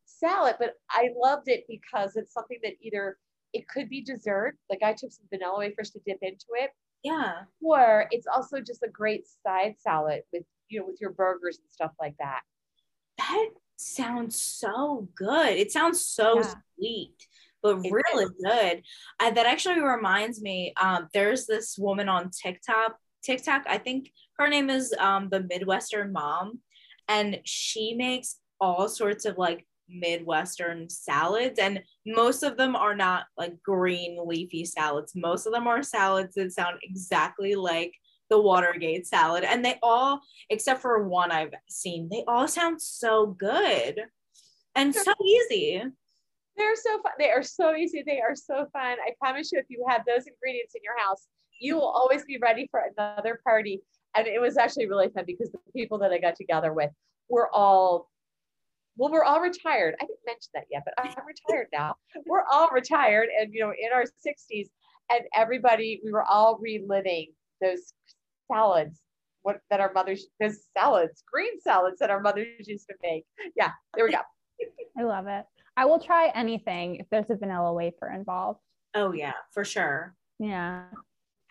[0.05, 0.57] salad.
[0.59, 3.19] But I loved it because it's something that either
[3.53, 6.71] it could be dessert, like I took some vanilla wafers to dip into it.
[7.03, 7.43] Yeah.
[7.61, 11.71] Or it's also just a great side salad with, you know, with your burgers and
[11.71, 12.41] stuff like that.
[13.19, 15.51] That sounds so good.
[15.51, 16.55] It sounds so yeah.
[16.79, 17.27] sweet
[17.63, 18.83] but really good.
[19.21, 20.73] Uh, that actually reminds me.
[20.81, 22.97] Um, there's this woman on TikTok.
[23.23, 26.59] TikTok, I think her name is um, the Midwestern Mom,
[27.09, 33.25] and she makes all sorts of like Midwestern salads, and most of them are not
[33.37, 35.13] like green leafy salads.
[35.15, 37.93] Most of them are salads that sound exactly like
[38.31, 43.27] the Watergate salad, and they all, except for one I've seen, they all sound so
[43.27, 44.01] good
[44.75, 45.83] and so easy.
[46.57, 47.13] They're so fun.
[47.19, 48.03] They are so easy.
[48.07, 48.97] They are so fun.
[49.05, 51.27] I promise you, if you have those ingredients in your house,
[51.61, 53.83] you will always be ready for another party.
[54.17, 56.91] And it was actually really fun because the people that I got together with
[57.29, 58.11] were all,
[58.97, 59.95] well, we're all retired.
[60.01, 61.97] I didn't mention that yet, but I'm retired now.
[62.27, 64.69] We're all retired and, you know, in our 60s.
[65.11, 67.95] And everybody, we were all reliving those
[68.51, 69.01] salads
[69.43, 73.25] what that our mothers those salads green salads that our mothers used to make
[73.57, 74.19] yeah there we go
[74.99, 75.45] i love it
[75.77, 78.61] I will try anything if there's a vanilla wafer involved.
[78.95, 80.15] Oh yeah, for sure.
[80.39, 80.85] Yeah.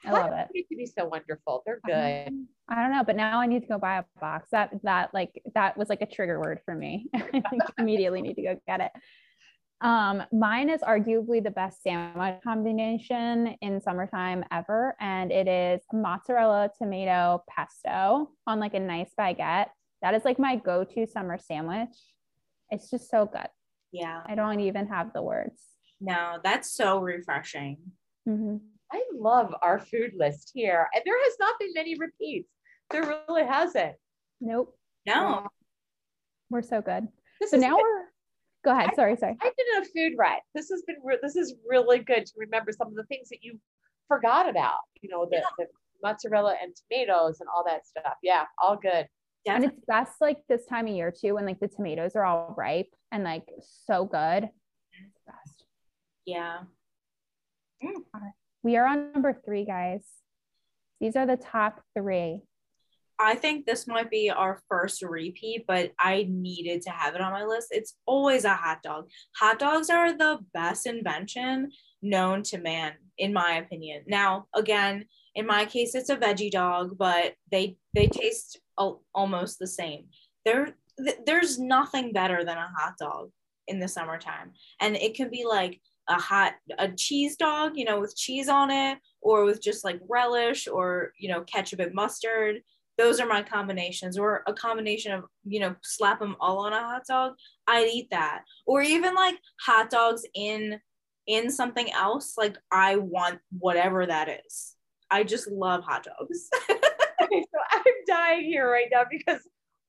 [0.05, 0.47] I love it.
[0.53, 1.63] It to be so wonderful.
[1.65, 2.45] They're good.
[2.69, 4.49] I don't know, but now I need to go buy a box.
[4.51, 7.09] That that like that was like a trigger word for me.
[7.15, 7.41] I
[7.77, 8.91] immediately need to go get it.
[9.81, 16.69] Um, mine is arguably the best sandwich combination in summertime ever, and it is mozzarella
[16.77, 19.69] tomato pesto on like a nice baguette.
[20.03, 21.89] That is like my go-to summer sandwich.
[22.69, 23.47] It's just so good.
[23.91, 24.21] Yeah.
[24.25, 25.61] I don't even have the words.
[25.99, 27.77] No, that's so refreshing.
[28.27, 28.57] Mm-hmm.
[28.91, 30.87] I love our food list here.
[30.93, 32.49] And there has not been many repeats.
[32.89, 33.95] There really hasn't.
[34.41, 34.75] Nope.
[35.05, 35.47] No.
[36.49, 37.07] We're so good.
[37.39, 37.81] This So now good.
[37.83, 38.05] we're
[38.65, 38.89] go ahead.
[38.95, 39.37] Sorry, sorry.
[39.41, 40.39] I've been in a food rut.
[40.53, 43.39] This has been re- this is really good to remember some of the things that
[43.41, 43.59] you
[44.07, 44.79] forgot about.
[45.01, 45.65] You know, the, the
[46.03, 48.15] mozzarella and tomatoes and all that stuff.
[48.21, 49.07] Yeah, all good.
[49.45, 49.55] Yeah.
[49.55, 52.53] And it's best like this time of year too, when like the tomatoes are all
[52.57, 53.45] ripe and like
[53.85, 54.43] so good.
[54.43, 55.65] It's the best.
[56.25, 56.59] Yeah.
[57.83, 58.03] Mm.
[58.63, 60.05] We are on number three, guys.
[60.99, 62.41] These are the top three.
[63.17, 67.31] I think this might be our first repeat, but I needed to have it on
[67.31, 67.67] my list.
[67.71, 69.09] It's always a hot dog.
[69.37, 71.71] Hot dogs are the best invention
[72.01, 74.03] known to man, in my opinion.
[74.07, 79.59] Now, again, in my case, it's a veggie dog, but they they taste al- almost
[79.59, 80.05] the same.
[80.43, 83.29] There, th- there's nothing better than a hot dog
[83.67, 85.79] in the summertime, and it can be like
[86.11, 89.99] a hot a cheese dog, you know, with cheese on it, or with just like
[90.09, 92.57] relish, or you know, ketchup and mustard
[92.97, 96.79] those are my combinations or a combination of you know slap them all on a
[96.79, 97.33] hot dog
[97.67, 100.77] i'd eat that or even like hot dogs in
[101.25, 104.75] in something else like i want whatever that is
[105.09, 106.49] i just love hot dogs
[107.21, 109.41] Okay, so I'm dying here right now because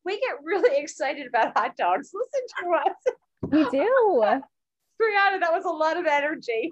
[0.05, 2.11] we get really excited about hot dogs.
[2.13, 3.17] Listen to us.
[3.51, 4.41] We do.
[5.03, 6.71] Brianna, that was a lot of energy.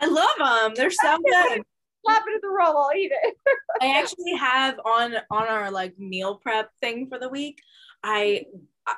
[0.00, 1.62] i love them they're so good
[2.04, 3.36] Slap it in the roll, I'll eat it.
[3.80, 7.60] i actually have on on our like meal prep thing for the week
[8.02, 8.44] i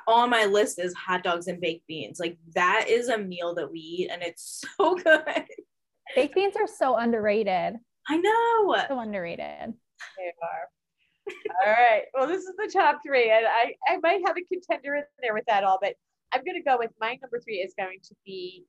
[0.07, 3.71] on my list is hot dogs and baked beans like that is a meal that
[3.71, 5.23] we eat and it's so good
[6.15, 7.75] Baked beans are so underrated.
[8.09, 9.73] i know So underrated.
[10.17, 10.69] They are.
[11.65, 12.03] All right.
[12.13, 15.33] Well, this is the top three, and I I might have a contender in there
[15.33, 15.95] with that all, but
[16.35, 18.65] I'm gonna go with my number three is going to be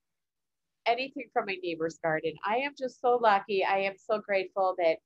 [0.87, 2.33] anything from my neighbor's garden.
[2.47, 3.65] I am just so lucky.
[3.65, 4.99] I am so grateful that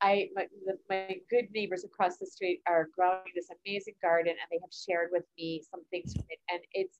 [0.00, 4.48] I my, the, my good neighbors across the street are growing this amazing garden, and
[4.50, 6.98] they have shared with me some things from it, and it's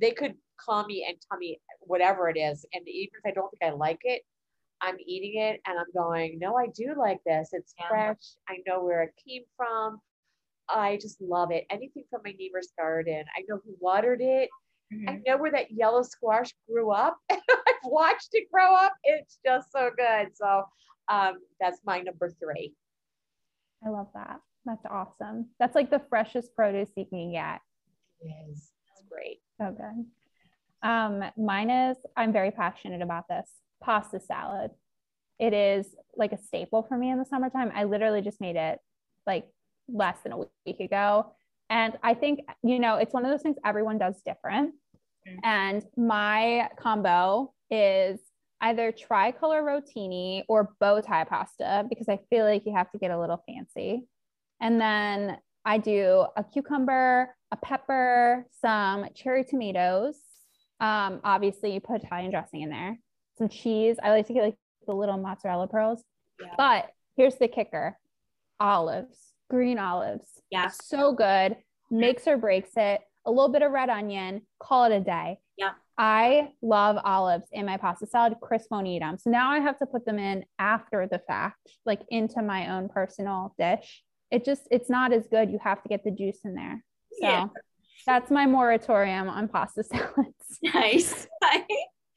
[0.00, 3.50] they could call me and tell me whatever it is, and even if I don't
[3.50, 4.22] think I like it,
[4.80, 7.50] I'm eating it and I'm going, no, I do like this.
[7.52, 7.88] It's Yeah.
[7.88, 8.36] fresh.
[8.48, 10.00] I know where it came from.
[10.72, 11.66] I just love it.
[11.70, 13.24] Anything from my neighbor's garden.
[13.36, 14.48] I know who watered it.
[15.08, 17.16] I know where that yellow squash grew up.
[17.30, 17.40] I've
[17.84, 18.94] watched it grow up.
[19.04, 20.28] It's just so good.
[20.34, 20.64] So
[21.08, 22.74] um, that's my number three.
[23.84, 24.40] I love that.
[24.64, 25.48] That's awesome.
[25.58, 27.60] That's like the freshest produce you can get.
[28.22, 29.40] Yes, it's great.
[29.58, 30.88] So good.
[30.88, 33.48] Um, mine is, I'm very passionate about this
[33.82, 34.70] pasta salad.
[35.38, 37.72] It is like a staple for me in the summertime.
[37.74, 38.78] I literally just made it
[39.26, 39.46] like
[39.88, 41.32] less than a week ago.
[41.70, 44.74] And I think, you know, it's one of those things everyone does different.
[45.26, 45.38] Mhm.
[45.42, 48.20] And my combo is
[48.60, 53.10] either tricolor rotini or bow tie pasta because I feel like you have to get
[53.10, 54.06] a little fancy.
[54.60, 60.16] And then I do a cucumber, a pepper, some cherry tomatoes.
[60.80, 62.98] Um, obviously, you put Italian dressing in there,
[63.38, 63.96] some cheese.
[64.02, 66.02] I like to get like the little mozzarella pearls.
[66.40, 66.54] Yeah.
[66.56, 67.98] But here's the kicker
[68.60, 70.40] olives, green olives.
[70.50, 70.68] Yeah.
[70.68, 71.56] So good.
[71.90, 73.02] Makes or breaks it.
[73.26, 75.38] A little bit of red onion, call it a day.
[75.58, 75.72] Yeah.
[75.98, 78.34] I love olives in my pasta salad.
[78.40, 79.18] Chris won't eat them.
[79.18, 82.88] So now I have to put them in after the fact, like into my own
[82.88, 84.02] personal dish.
[84.30, 85.50] It just, it's not as good.
[85.52, 86.82] You have to get the juice in there.
[87.20, 87.46] So Yeah.
[88.06, 90.58] that's my moratorium on pasta salads.
[90.62, 91.26] Nice.
[91.42, 91.66] I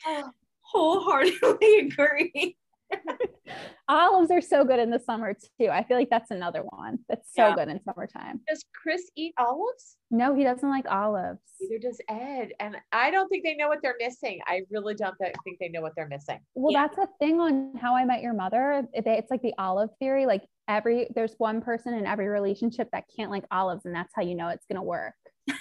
[0.08, 0.32] oh.
[0.62, 2.58] wholeheartedly agree.
[3.88, 5.68] Olives are so good in the summer too.
[5.70, 7.56] I feel like that's another one that's so Yeah.
[7.56, 8.42] good in summertime.
[8.48, 9.98] Does Chris eat olives?
[10.10, 11.40] No, he doesn't like olives.
[11.62, 12.54] Neither does Ed.
[12.60, 14.40] And I don't think they know what they're missing.
[14.48, 16.40] I really don't think they know what they're missing.
[16.56, 16.88] Well, Yeah.
[16.88, 18.88] that's a thing on How I Met Your Mother.
[18.94, 20.26] It's like the olive theory.
[20.26, 24.24] Like every there's one person in every relationship that can't like olives, and that's how
[24.24, 25.14] you know it's gonna work.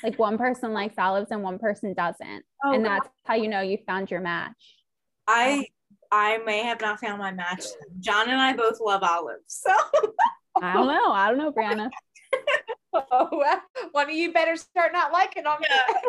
[0.03, 3.61] Like one person likes olives and one person doesn't, Oh, and that's how you know
[3.61, 4.79] you found your match.
[5.27, 5.67] I
[6.13, 7.65] I may have not found my match.
[8.01, 9.43] John and I both love olives.
[9.49, 9.73] So
[10.63, 11.11] I don't know.
[11.11, 11.91] I don't know, Brianna.
[13.11, 15.57] Oh, well, one of you better start not liking them.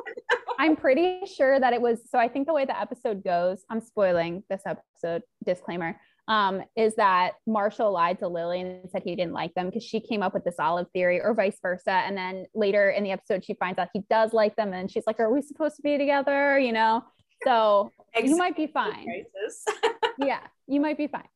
[0.59, 1.99] I'm pretty sure that it was.
[2.11, 5.23] So I think the way the episode goes, I'm spoiling this episode.
[5.43, 5.99] Disclaimer.
[6.27, 9.99] um, is that Marshall lied to Lily and said he didn't like them because she
[9.99, 11.91] came up with this olive theory, or vice versa.
[11.91, 15.05] And then later in the episode, she finds out he does like them, and she's
[15.07, 17.03] like, "Are we supposed to be together?" You know.
[17.43, 18.29] So exactly.
[18.29, 19.25] you might be fine.
[20.19, 21.27] yeah, you might be fine.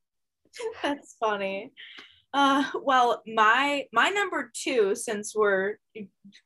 [0.82, 1.72] That's funny.
[2.34, 5.76] Uh, well, my my number two, since we're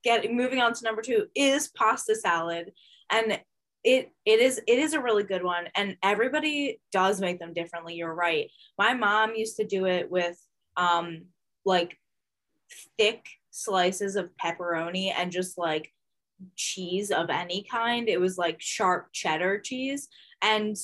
[0.03, 2.71] getting moving on to number two, is pasta salad,
[3.11, 3.39] and
[3.83, 7.95] it it is it is a really good one, and everybody does make them differently.
[7.95, 8.49] You're right.
[8.77, 10.37] My mom used to do it with
[10.77, 11.25] um
[11.65, 11.97] like
[12.97, 15.91] thick slices of pepperoni and just like
[16.55, 18.07] cheese of any kind.
[18.09, 20.07] It was like sharp cheddar cheese
[20.41, 20.75] and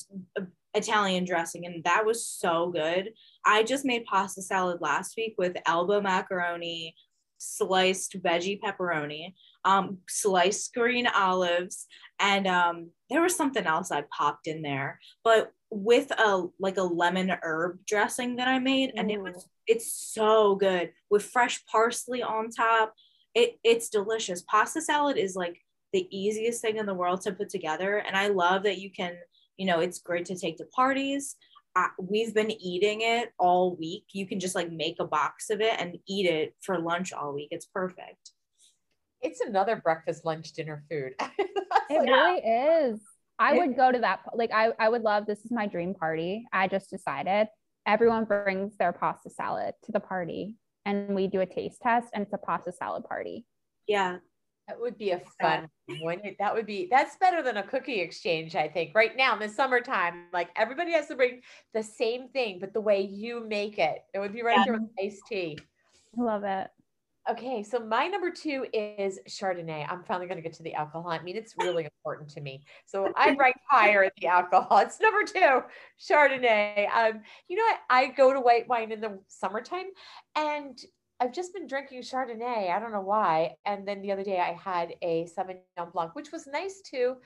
[0.73, 3.13] Italian dressing, and that was so good.
[3.45, 6.95] I just made pasta salad last week with elbow macaroni,
[7.37, 9.33] sliced veggie pepperoni,
[9.65, 11.87] um, sliced green olives,
[12.19, 16.83] and um, there was something else I popped in there, but with a like a
[16.83, 22.21] lemon herb dressing that I made, and it was it's so good with fresh parsley
[22.21, 22.93] on top.
[23.35, 24.43] It it's delicious.
[24.43, 25.57] Pasta salad is like
[25.93, 29.15] the easiest thing in the world to put together, and I love that you can
[29.57, 31.35] you know it's great to take to parties.
[31.97, 34.03] We've been eating it all week.
[34.11, 37.33] You can just like make a box of it and eat it for lunch all
[37.33, 37.49] week.
[37.51, 38.31] It's perfect.
[39.21, 41.13] It's another breakfast lunch dinner food.
[41.89, 42.39] It really
[42.91, 43.01] is.
[43.39, 46.45] I would go to that like I, I would love this is my dream party.
[46.51, 47.47] I just decided
[47.85, 52.23] everyone brings their pasta salad to the party and we do a taste test and
[52.23, 53.45] it's a pasta salad party
[53.87, 54.17] yeah
[54.69, 55.67] that would be a fun
[56.01, 56.21] one.
[56.37, 58.93] That would be that's better than a cookie exchange, I think.
[58.93, 61.41] Right now in the summertime, like everybody has to bring
[61.73, 64.03] the same thing, but the way you make it.
[64.13, 64.63] It would be right yeah.
[64.65, 65.57] here with iced tea.
[66.17, 66.67] I love it.
[67.29, 69.85] Okay, so my number two is Chardonnay.
[69.87, 71.11] I'm finally going to get to the alcohol.
[71.11, 72.63] I mean, it's really important to me.
[72.87, 74.79] So I rank higher in the alcohol.
[74.79, 75.61] It's number two,
[75.99, 76.89] Chardonnay.
[76.91, 77.79] Um, you know what?
[77.87, 79.85] I go to white wine in the summertime,
[80.35, 80.79] and
[81.19, 82.71] I've just been drinking Chardonnay.
[82.71, 83.57] I don't know why.
[83.63, 87.17] And then the other day I had a Sauvignon Blanc, which was nice too.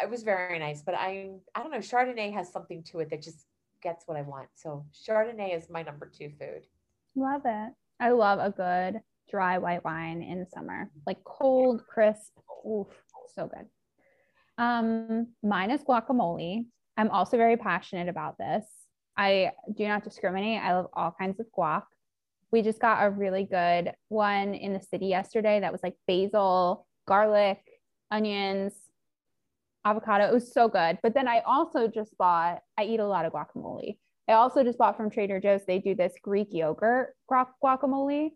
[0.00, 1.78] It was very nice, but I I don't know.
[1.78, 3.44] Chardonnay has something to it that just
[3.82, 4.48] gets what I want.
[4.54, 6.66] So Chardonnay is my number two food.
[7.14, 7.74] Love it.
[7.98, 12.32] I love a good dry white wine in summer, like cold, crisp.
[12.66, 12.88] Oof,
[13.34, 13.66] so good.
[14.58, 16.66] Um, mine is guacamole.
[16.96, 18.64] I'm also very passionate about this.
[19.16, 20.62] I do not discriminate.
[20.62, 21.82] I love all kinds of guac
[22.52, 26.86] we just got a really good one in the city yesterday that was like basil,
[27.06, 27.60] garlic,
[28.10, 28.74] onions,
[29.84, 30.26] avocado.
[30.26, 30.98] It was so good.
[31.02, 33.98] But then I also just bought, I eat a lot of guacamole.
[34.28, 38.30] I also just bought from Trader Joe's, they do this Greek yogurt guacamole.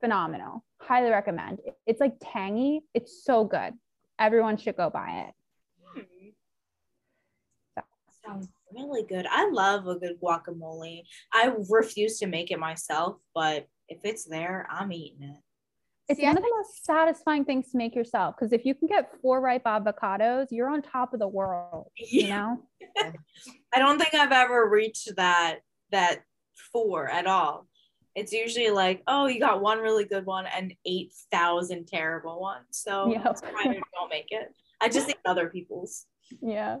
[0.00, 0.64] Phenomenal.
[0.80, 1.58] Highly recommend.
[1.86, 2.82] It's like tangy.
[2.94, 3.74] It's so good.
[4.18, 5.34] Everyone should go buy it.
[5.84, 7.82] Hmm.
[8.24, 9.26] Sounds really good.
[9.30, 11.02] I love a good guacamole.
[11.32, 15.36] I refuse to make it myself, but if it's there, I'm eating it.
[16.08, 18.88] It's See, one of the most satisfying things to make yourself because if you can
[18.88, 21.90] get four ripe avocados, you're on top of the world.
[21.96, 22.62] You know.
[23.74, 25.58] I don't think I've ever reached that
[25.90, 26.22] that
[26.72, 27.66] four at all.
[28.18, 32.66] It's usually like, oh, you got one really good one and eight thousand terrible ones.
[32.70, 33.22] So yep.
[33.22, 34.52] that's why I don't make it.
[34.80, 36.06] I just eat other people's.
[36.42, 36.78] Yeah.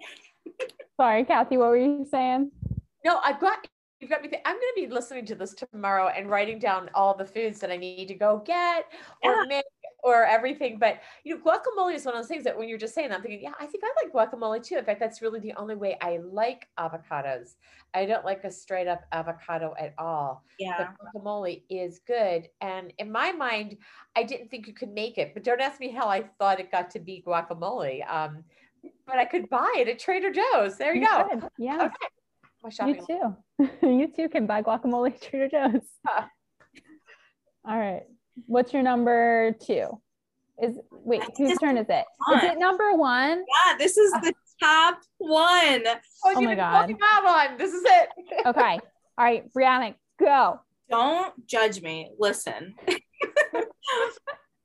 [0.96, 2.50] Sorry, Kathy, what were you saying?
[3.04, 3.66] No, I've got
[4.00, 4.28] you've got me.
[4.28, 7.60] Th- I'm going to be listening to this tomorrow and writing down all the foods
[7.60, 8.86] that I need to go get
[9.22, 9.44] or yeah.
[9.46, 9.64] make
[10.02, 10.78] or everything.
[10.78, 13.16] But you know, guacamole is one of those things that when you're just saying, that,
[13.16, 14.76] I'm thinking, yeah, I think I like guacamole too.
[14.76, 17.56] In fact, that's really the only way I like avocados.
[17.92, 20.44] I don't like a straight up avocado at all.
[20.58, 22.48] Yeah, but guacamole is good.
[22.60, 23.76] And in my mind,
[24.16, 25.34] I didn't think you could make it.
[25.34, 28.08] But don't ask me how I thought it got to be guacamole.
[28.10, 28.44] Um,
[29.06, 30.78] but I could buy it at Trader Joe's.
[30.78, 31.28] There you, you go.
[31.28, 31.48] Could.
[31.58, 31.76] Yeah.
[31.82, 32.06] Okay.
[32.62, 33.02] My shopping.
[33.08, 33.68] You too.
[33.82, 35.82] you too can buy guacamole at Trader Joe's.
[36.06, 36.24] Huh.
[37.68, 38.02] All right.
[38.46, 40.00] What's your number two?
[40.62, 42.04] Is wait, whose turn is it?
[42.34, 43.38] Is it number one?
[43.38, 45.82] Yeah, this is the top one.
[45.86, 46.90] Oh, oh my god.
[46.90, 47.58] One.
[47.58, 48.08] This is it.
[48.46, 48.80] okay.
[49.18, 50.60] All right, Brianna, go.
[50.90, 52.10] Don't judge me.
[52.18, 52.74] Listen.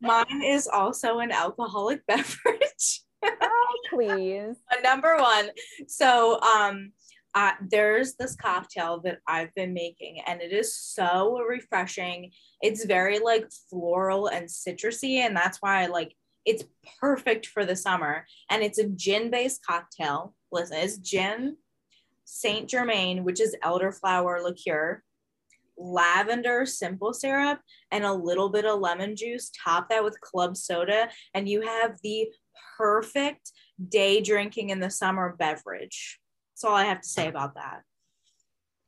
[0.02, 3.06] Mine is also an alcoholic beverage
[3.42, 4.56] oh, please.
[4.84, 5.50] Number one.
[5.88, 6.92] So, um,
[7.70, 12.32] there's this cocktail that I've been making, and it is so refreshing.
[12.62, 16.16] It's very like floral and citrusy, and that's why I like
[16.46, 16.64] it's
[17.00, 18.26] perfect for the summer.
[18.50, 20.36] And it's a gin based cocktail.
[20.52, 21.58] Listen, it's gin,
[22.24, 25.04] Saint Germain, which is elderflower liqueur,
[25.78, 27.60] lavender simple syrup,
[27.92, 29.52] and a little bit of lemon juice.
[29.64, 32.28] Top that with club soda, and you have the
[32.78, 33.52] perfect
[33.90, 36.20] day drinking in the summer beverage.
[36.56, 37.82] That's all I have to say about that.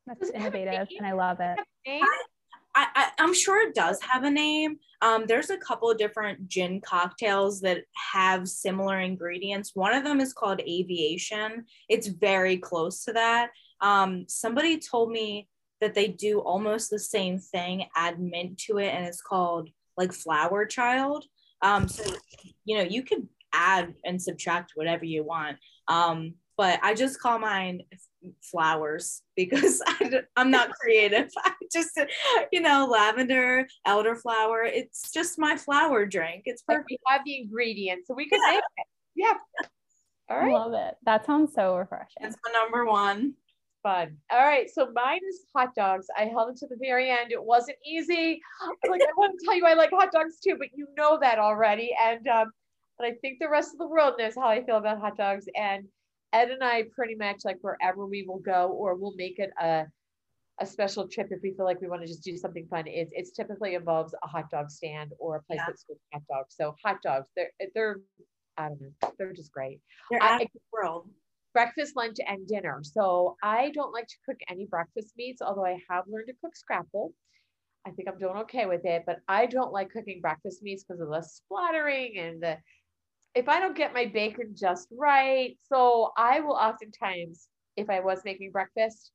[0.05, 1.59] That's Does it have a innovative and I love it.
[1.85, 4.77] I, I, I'm sure it does have a name.
[5.01, 9.71] Um, there's a couple of different gin cocktails that have similar ingredients.
[9.73, 11.65] One of them is called Aviation.
[11.89, 13.49] It's very close to that.
[13.81, 15.49] Um, somebody told me
[15.81, 20.13] that they do almost the same thing, add mint to it, and it's called like
[20.13, 21.25] Flower Child.
[21.61, 22.03] Um, so
[22.63, 25.57] you know you could add and subtract whatever you want.
[25.87, 27.81] Um, but I just call mine
[28.41, 31.31] flowers because I, am not creative.
[31.45, 31.99] I just,
[32.51, 34.65] you know, lavender, elderflower.
[34.65, 36.43] It's just my flower drink.
[36.45, 36.89] It's Like, perfect.
[36.89, 38.51] we have the ingredients, so we can Yeah.
[38.55, 38.87] make it.
[39.15, 39.33] Yeah.
[40.29, 40.95] All I love it.
[41.05, 42.17] That sounds so refreshing.
[42.21, 43.35] It's my number one.
[43.81, 44.17] Fun.
[44.29, 44.69] All right.
[44.69, 46.07] So mine is hot dogs.
[46.17, 47.31] I held it to the very end.
[47.31, 48.41] It wasn't easy.
[48.89, 51.39] Like I want to tell you I like hot dogs too, but you know that
[51.39, 51.95] already.
[52.03, 52.51] And um,
[52.97, 55.45] but I think the rest of the world knows how I feel about hot dogs.
[55.55, 55.85] And
[56.33, 59.85] Ed and I pretty much like wherever we will go, or we'll make it a
[60.59, 62.83] a special trip if we feel like we want to just do something fun.
[62.87, 65.65] It's it's typically involves a hot dog stand or a place Yeah.
[65.67, 66.55] that's with hot dogs.
[66.55, 67.97] So hot dogs, they're they're
[68.57, 69.79] I don't know, they're just great.
[70.09, 71.09] They're I- of the world.
[71.53, 72.79] breakfast, lunch, and dinner.
[72.83, 76.55] So I don't like to cook any breakfast meats, although I have learned to cook
[76.55, 77.13] scrapple.
[77.85, 81.01] I think I'm doing okay with it, but I don't like cooking breakfast meats because
[81.01, 82.57] of the splattering and the
[83.37, 85.55] if I don't get my bacon just right.
[85.69, 89.11] So I will oftentimes, if I was making breakfast,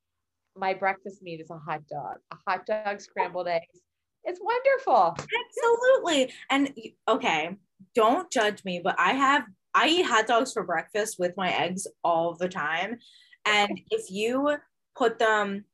[0.57, 3.81] my breakfast meat is a hot dog, a hot dog, scrambled eggs.
[4.23, 5.17] It's wonderful.
[5.19, 6.33] Absolutely.
[6.51, 6.73] And
[7.09, 7.57] okay,
[7.97, 9.43] don't judge me, but I have
[9.75, 12.99] I eat hot dogs for breakfast with my eggs all the time.
[13.45, 14.57] And if you
[14.97, 15.65] put them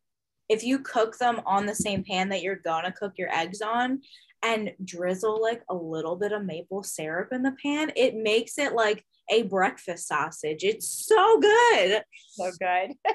[0.48, 4.00] if you cook them on the same pan that you're gonna cook your eggs on
[4.48, 8.72] and drizzle like a little bit of maple syrup in the pan, it makes it
[8.72, 10.64] like a breakfast sausage.
[10.64, 12.02] It's so good.
[12.30, 12.94] So good.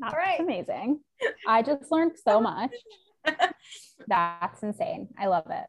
[0.00, 0.40] That's right.
[0.40, 1.00] amazing.
[1.46, 2.72] I just learned so much.
[4.08, 5.08] That's insane.
[5.18, 5.66] I love it.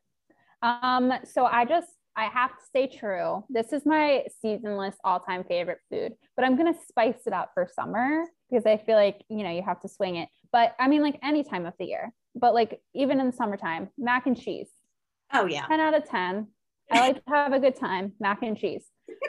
[0.62, 3.44] Um, so I just I have to stay true.
[3.50, 8.26] This is my seasonless all-time favorite food, but I'm gonna spice it up for summer
[8.50, 10.30] because I feel like you know you have to swing it.
[10.52, 13.90] But I mean, like any time of the year, but like even in the summertime,
[13.98, 14.70] mac and cheese.
[15.34, 15.66] Oh yeah.
[15.68, 16.48] 10 out of 10.
[16.92, 18.86] I like to have a good time, mac and cheese.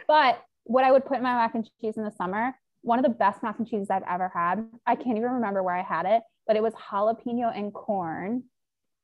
[0.08, 3.02] But what I would put in my mac and cheese in the summer, one of
[3.04, 6.06] the best mac and cheeses I've ever had, I can't even remember where I had
[6.06, 8.44] it, but it was jalapeno and corn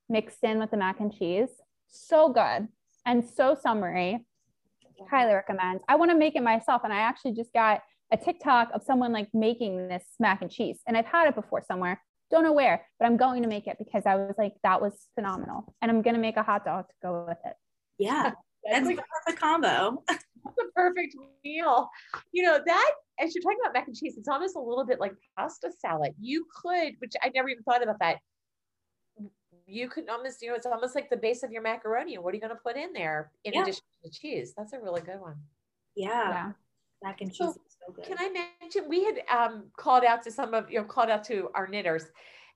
[0.08, 1.50] mixed in with the mac and cheese.
[1.88, 2.68] So good
[3.04, 4.24] and so summery.
[5.10, 5.80] Highly recommend.
[5.88, 6.82] I want to make it myself.
[6.84, 10.80] And I actually just got a TikTok of someone like making this mac and cheese.
[10.86, 12.00] And I've had it before somewhere.
[12.30, 14.92] Don't know where, but I'm going to make it because I was like, that was
[15.14, 15.74] phenomenal.
[15.80, 17.54] And I'm going to make a hot dog to go with it.
[17.98, 18.32] Yeah.
[18.70, 20.02] That's like a perfect combo.
[20.08, 21.14] the perfect
[21.44, 21.88] meal.
[22.32, 24.98] You know, that as you're talking about mac and cheese, it's almost a little bit
[24.98, 26.14] like pasta salad.
[26.20, 28.18] You could, which I never even thought about that.
[29.68, 32.16] You could almost, you know, it's almost like the base of your macaroni.
[32.16, 33.62] And what are you going to put in there in Yeah.
[33.62, 34.52] addition to the cheese?
[34.56, 35.36] That's a really good one.
[35.94, 36.08] Yeah.
[36.08, 36.52] Yeah.
[37.02, 37.54] Mac and cheese So,
[37.88, 38.04] is good.
[38.04, 41.24] Can I mention we had um, called out to some of you know called out
[41.24, 42.04] to our knitters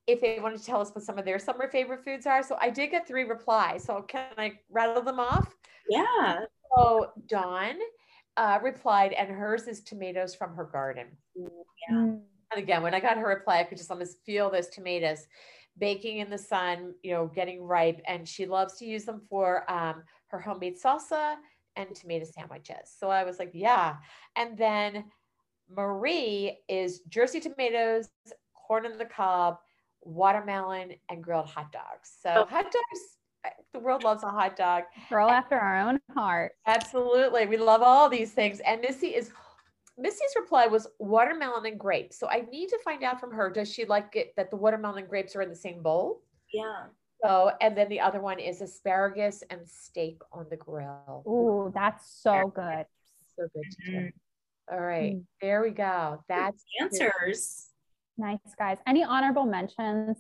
[0.07, 2.43] if they wanted to tell us what some of their summer favorite foods are.
[2.43, 3.85] So I did get three replies.
[3.85, 5.55] So can I rattle them off?
[5.89, 6.41] yeah.
[6.77, 7.77] So Dawn
[8.37, 11.07] uh, replied, and hers is tomatoes from her garden.
[11.35, 11.49] Yeah.
[11.93, 12.21] Mm.
[12.53, 15.27] And again, when I got her reply, I could just almost feel those tomatoes
[15.79, 18.01] baking in the sun, you know, getting ripe.
[18.07, 21.37] And she loves to use them for um, her homemade salsa
[21.77, 22.93] and tomato sandwiches.
[22.99, 23.97] So I was like, yeah.
[24.37, 25.05] And then
[25.71, 28.11] Marie is Jersey tomatoes,
[28.55, 29.59] corn on the cob,
[30.03, 32.13] watermelon, and grilled hot dogs.
[32.21, 32.45] So Oh.
[32.47, 34.85] hot dogs, the world loves a hot dog.
[35.09, 36.57] Girl after our own heart.
[36.67, 37.47] Absolutely.
[37.47, 38.61] We love all these things.
[38.61, 39.33] And Missy is
[39.99, 42.17] Missy's reply was watermelon and grapes.
[42.19, 44.99] So I need to find out from her, does she like it that the watermelon
[44.99, 46.23] and grapes are in the same bowl?
[46.55, 46.87] Yeah.
[47.23, 51.23] So, and then the other one is asparagus and steak on the grill.
[51.29, 52.87] Ooh, that's so good.
[53.37, 53.97] So good to do.
[53.99, 54.13] Mhm.
[54.71, 55.25] All right, mm.
[55.41, 56.23] there we go.
[56.29, 57.69] That's Answers.
[58.17, 58.79] Nice guys.
[58.87, 60.19] Any honorable mentions?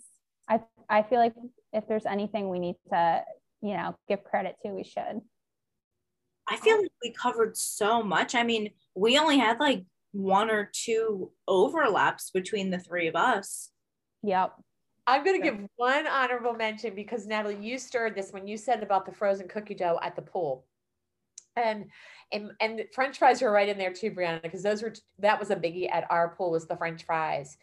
[0.48, 1.34] I I feel like
[1.72, 3.22] if there's anything we need to,
[3.62, 5.20] you know, give credit to, we should.
[6.48, 8.34] I feel like we covered so much.
[8.34, 13.70] I mean, we only had like one or two overlaps between the three of us.
[14.24, 14.54] Yep.
[15.06, 18.82] I'm going to give one honorable mention because Natalie, you stirred this when you said
[18.82, 20.66] about the frozen cookie dough at the pool.
[21.62, 21.86] And
[22.32, 25.50] and and French fries were right in there too, Brianna, because those were that was
[25.50, 27.56] a biggie at our pool was the French fries.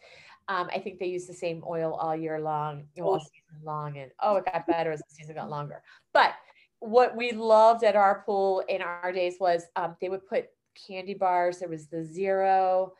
[0.48, 4.10] Um, I think they use the same oil all year long, all season long, and
[4.22, 5.82] oh, it got better as the season got longer.
[6.14, 6.32] But
[6.80, 10.46] what we loved at our pool in our days was um, they would put
[10.86, 11.58] candy bars.
[11.58, 12.94] There was the zero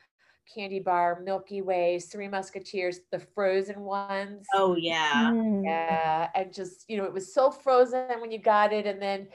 [0.53, 4.46] candy bar, Milky Ways, Three Musketeers, the frozen ones.
[4.55, 5.30] Oh yeah.
[5.32, 5.64] Mm.
[5.64, 9.28] Yeah, and just you know, it was so frozen when you got it, and then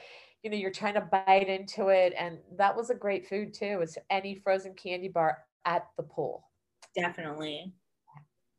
[0.44, 3.78] you know you're trying to bite into it, and that was a great food too.
[3.78, 6.46] Was any frozen candy bar at the pool?
[6.94, 7.72] Definitely.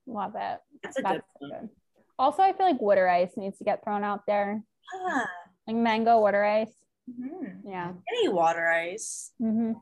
[0.07, 0.59] Love it.
[0.83, 1.51] That's a That's good one.
[1.61, 1.69] good.
[2.17, 4.63] Also, I feel like water ice needs to get thrown out there.
[4.95, 5.25] Ah,
[5.67, 6.73] Like mango water ice.
[7.09, 7.61] mhm.
[7.63, 7.93] Yeah.
[8.17, 9.31] Any water ice.
[9.41, 9.73] mm-hmm.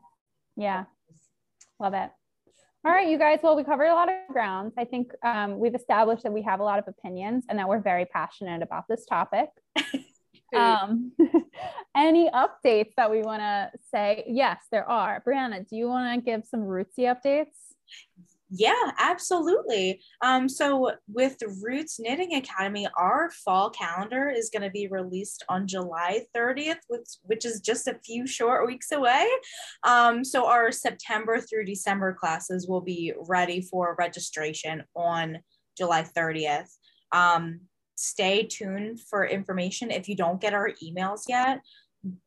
[0.56, 0.84] Yeah.
[1.80, 2.10] Love it.
[2.86, 3.38] All right, you guys.
[3.42, 4.74] Well, we covered a lot of grounds.
[4.78, 7.80] I think um, we've established that we have a lot of opinions and that we're
[7.80, 9.48] very passionate about this topic.
[10.56, 11.12] Um,
[11.96, 14.24] any updates that we want to say?
[14.26, 15.22] Yes, there are.
[15.26, 17.46] Brianna, do you want to give some rootsy updates?
[18.56, 20.00] Yeah, absolutely.
[20.22, 25.66] Um, so with Roots Knitting Academy, our fall calendar is going to be released on
[25.66, 29.26] July 30th, which, which is just a few short weeks away.
[29.82, 35.38] Um, so our September through December classes will be ready for registration on
[35.76, 36.68] July 30th.
[37.10, 37.62] Um,
[37.96, 39.90] stay tuned for information.
[39.90, 41.60] If you don't get our emails yet,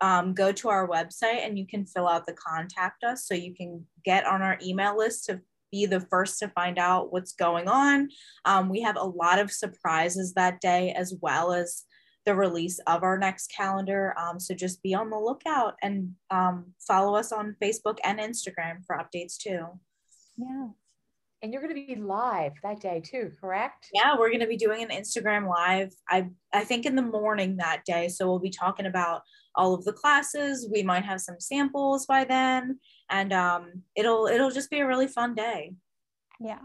[0.02, 3.54] um, go to our website and you can fill out the contact us so you
[3.54, 5.42] can get on our email list to
[5.72, 8.10] be the first to find out what's going on.
[8.46, 11.84] Um, we have a lot of surprises that day, as well as
[12.26, 14.14] the release of our next calendar.
[14.18, 18.86] Um, so just be on the lookout and um, follow us on Facebook and Instagram
[18.86, 19.66] for updates too.
[20.38, 20.68] Yeah.
[21.42, 23.90] And you're going to be live that day too, correct?
[23.94, 25.94] Yeah, we're going to be doing an Instagram live.
[26.10, 28.08] I I think in the morning that day.
[28.08, 29.22] So we'll be talking about
[29.56, 30.68] all of the classes.
[30.72, 32.80] We might have some samples by then,
[33.10, 35.74] and um, it'll it'll just be a really fun day.
[36.40, 36.60] Yeah.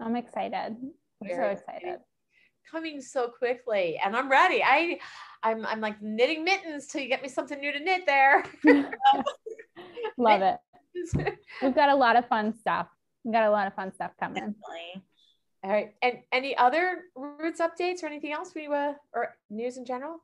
[0.00, 0.54] I'm excited.
[0.54, 1.98] I'm so excited.
[2.70, 4.62] Coming so quickly, and I'm ready.
[4.62, 4.98] I,
[5.42, 8.44] I'm, I'm like knitting mittens till you get me something new to knit there.
[10.18, 10.58] Love it.
[11.62, 12.88] We've got a lot of fun stuff.
[13.24, 14.34] We've got a lot of fun stuff coming.
[14.34, 15.02] Definitely.
[15.64, 19.86] All right, and any other roots updates or anything else we uh, or news in
[19.86, 20.18] general?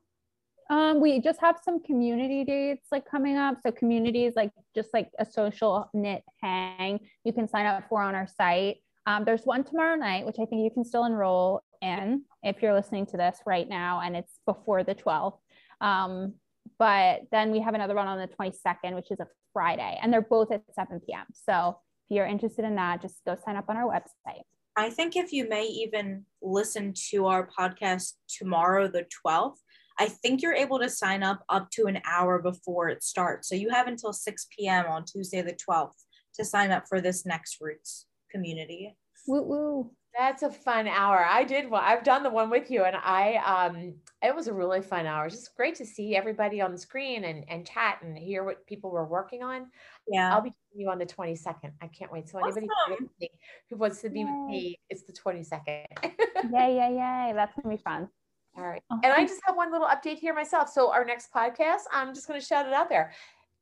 [0.69, 3.57] Um, we just have some community dates like coming up.
[3.61, 8.15] So communities like just like a social knit hang you can sign up for on
[8.15, 8.77] our site.
[9.05, 12.73] Um, there's one tomorrow night, which I think you can still enroll in if you're
[12.73, 15.39] listening to this right now and it's before the 12th.
[15.81, 16.35] Um,
[16.77, 20.21] but then we have another one on the 22nd, which is a Friday, and they're
[20.21, 21.25] both at 7 p.m.
[21.33, 21.75] So if
[22.11, 24.41] you're interested in that, just go sign up on our website.
[24.75, 29.57] I think if you may even listen to our podcast tomorrow, the 12th,
[29.99, 33.49] I think you're able to sign up up to an hour before it starts.
[33.49, 34.85] So you have until 6 p.m.
[34.87, 35.91] on Tuesday, the 12th,
[36.35, 38.95] to sign up for this next Roots community.
[39.27, 39.91] Woo woo.
[40.17, 41.25] That's a fun hour.
[41.25, 41.83] I did one.
[41.83, 45.27] I've done the one with you, and I um, it was a really fun hour.
[45.27, 48.65] It's just great to see everybody on the screen and and chat and hear what
[48.67, 49.67] people were working on.
[50.07, 50.33] Yeah.
[50.35, 51.71] I'll be you on the 22nd.
[51.81, 52.29] I can't wait.
[52.29, 53.09] So anybody who Awesome.
[53.19, 53.35] wants
[53.69, 55.85] who wants to be with me, it's the 22nd.
[56.03, 56.15] Yay,
[56.51, 57.33] yay, yay.
[57.33, 58.09] That's gonna be fun.
[58.57, 58.83] All right.
[58.91, 60.69] And I just have one little update here myself.
[60.69, 63.13] So our next podcast, I'm just to shout it out there.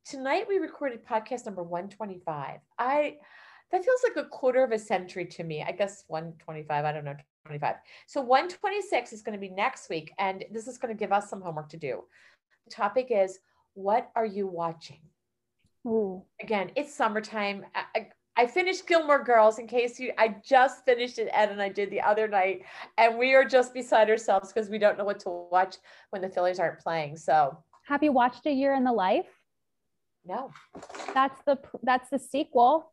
[0.04, 2.58] Tonight we recorded podcast number 125.
[2.78, 3.18] I
[3.70, 5.62] that feels like a quarter of a century to me.
[5.62, 7.16] I guess 125, I don't know,
[7.46, 7.76] 25.
[8.06, 11.30] So 126 is going to be next week and this is going to give us
[11.30, 12.04] some homework to do.
[12.66, 13.38] The topic is
[13.74, 15.00] what are you watching?
[15.86, 16.22] Ooh.
[16.42, 17.64] Again, it's summertime.
[17.74, 21.68] I, I, finished Gilmore Girls in case you I just finished it Ed and I
[21.68, 22.64] did the other night
[22.98, 25.76] and we are just beside ourselves because we don't know what to watch
[26.10, 27.16] when the Phillies aren't playing.
[27.16, 27.56] So
[27.86, 29.26] Have you watched A Year in the Life?
[30.24, 30.50] no.
[31.14, 32.92] That's the that's the sequel.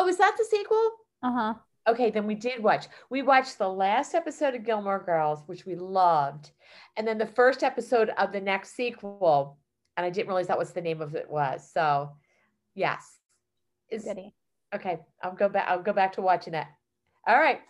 [0.00, 0.90] Oh, is that the sequel?
[1.22, 1.54] Uh-huh.
[1.86, 2.86] Okay, then we did watch.
[3.10, 6.52] We watched the last episode of Gilmore Girls, which we loved,
[6.96, 9.58] and then the first episode of the next sequel,
[9.98, 11.70] and I didn't realize that was the name of it was.
[11.70, 12.12] So,
[12.74, 13.18] yes,
[13.90, 14.32] is Goody.
[14.74, 15.00] okay.
[15.22, 15.66] I'll go back.
[15.68, 16.68] I'll go back to watching that.
[17.26, 17.60] All right,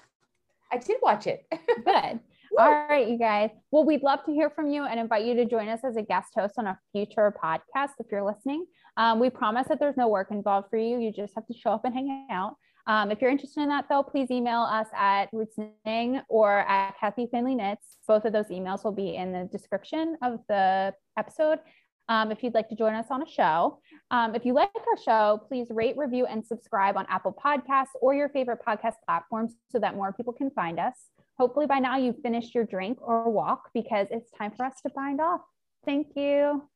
[0.70, 1.44] I did watch it.
[1.84, 2.20] Good.
[2.58, 3.50] All right, you guys.
[3.72, 6.02] Well, we'd love to hear from you and invite you to join us as a
[6.02, 8.66] guest host on a future podcast if you're listening.
[8.96, 10.98] Um, we promise that there's no work involved for you.
[10.98, 12.56] You just have to show up and hang out.
[12.86, 16.98] Um, if you're interested in that, though, please email us at Roots Knitting or at
[16.98, 17.98] Kathy Finley Knits.
[18.08, 21.60] Both of those emails will be in the description of the episode.
[22.08, 23.78] Um, if you'd like to join us on a show,
[24.10, 28.14] um, if you like our show, please rate, review, and subscribe on Apple Podcasts or
[28.14, 30.94] your favorite podcast platforms so that more people can find us.
[31.38, 34.90] Hopefully, by now you've finished your drink or walk because it's time for us to
[34.90, 35.42] bind off.
[35.84, 36.68] Thank you.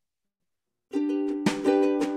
[0.95, 1.09] Thank
[1.67, 2.14] you.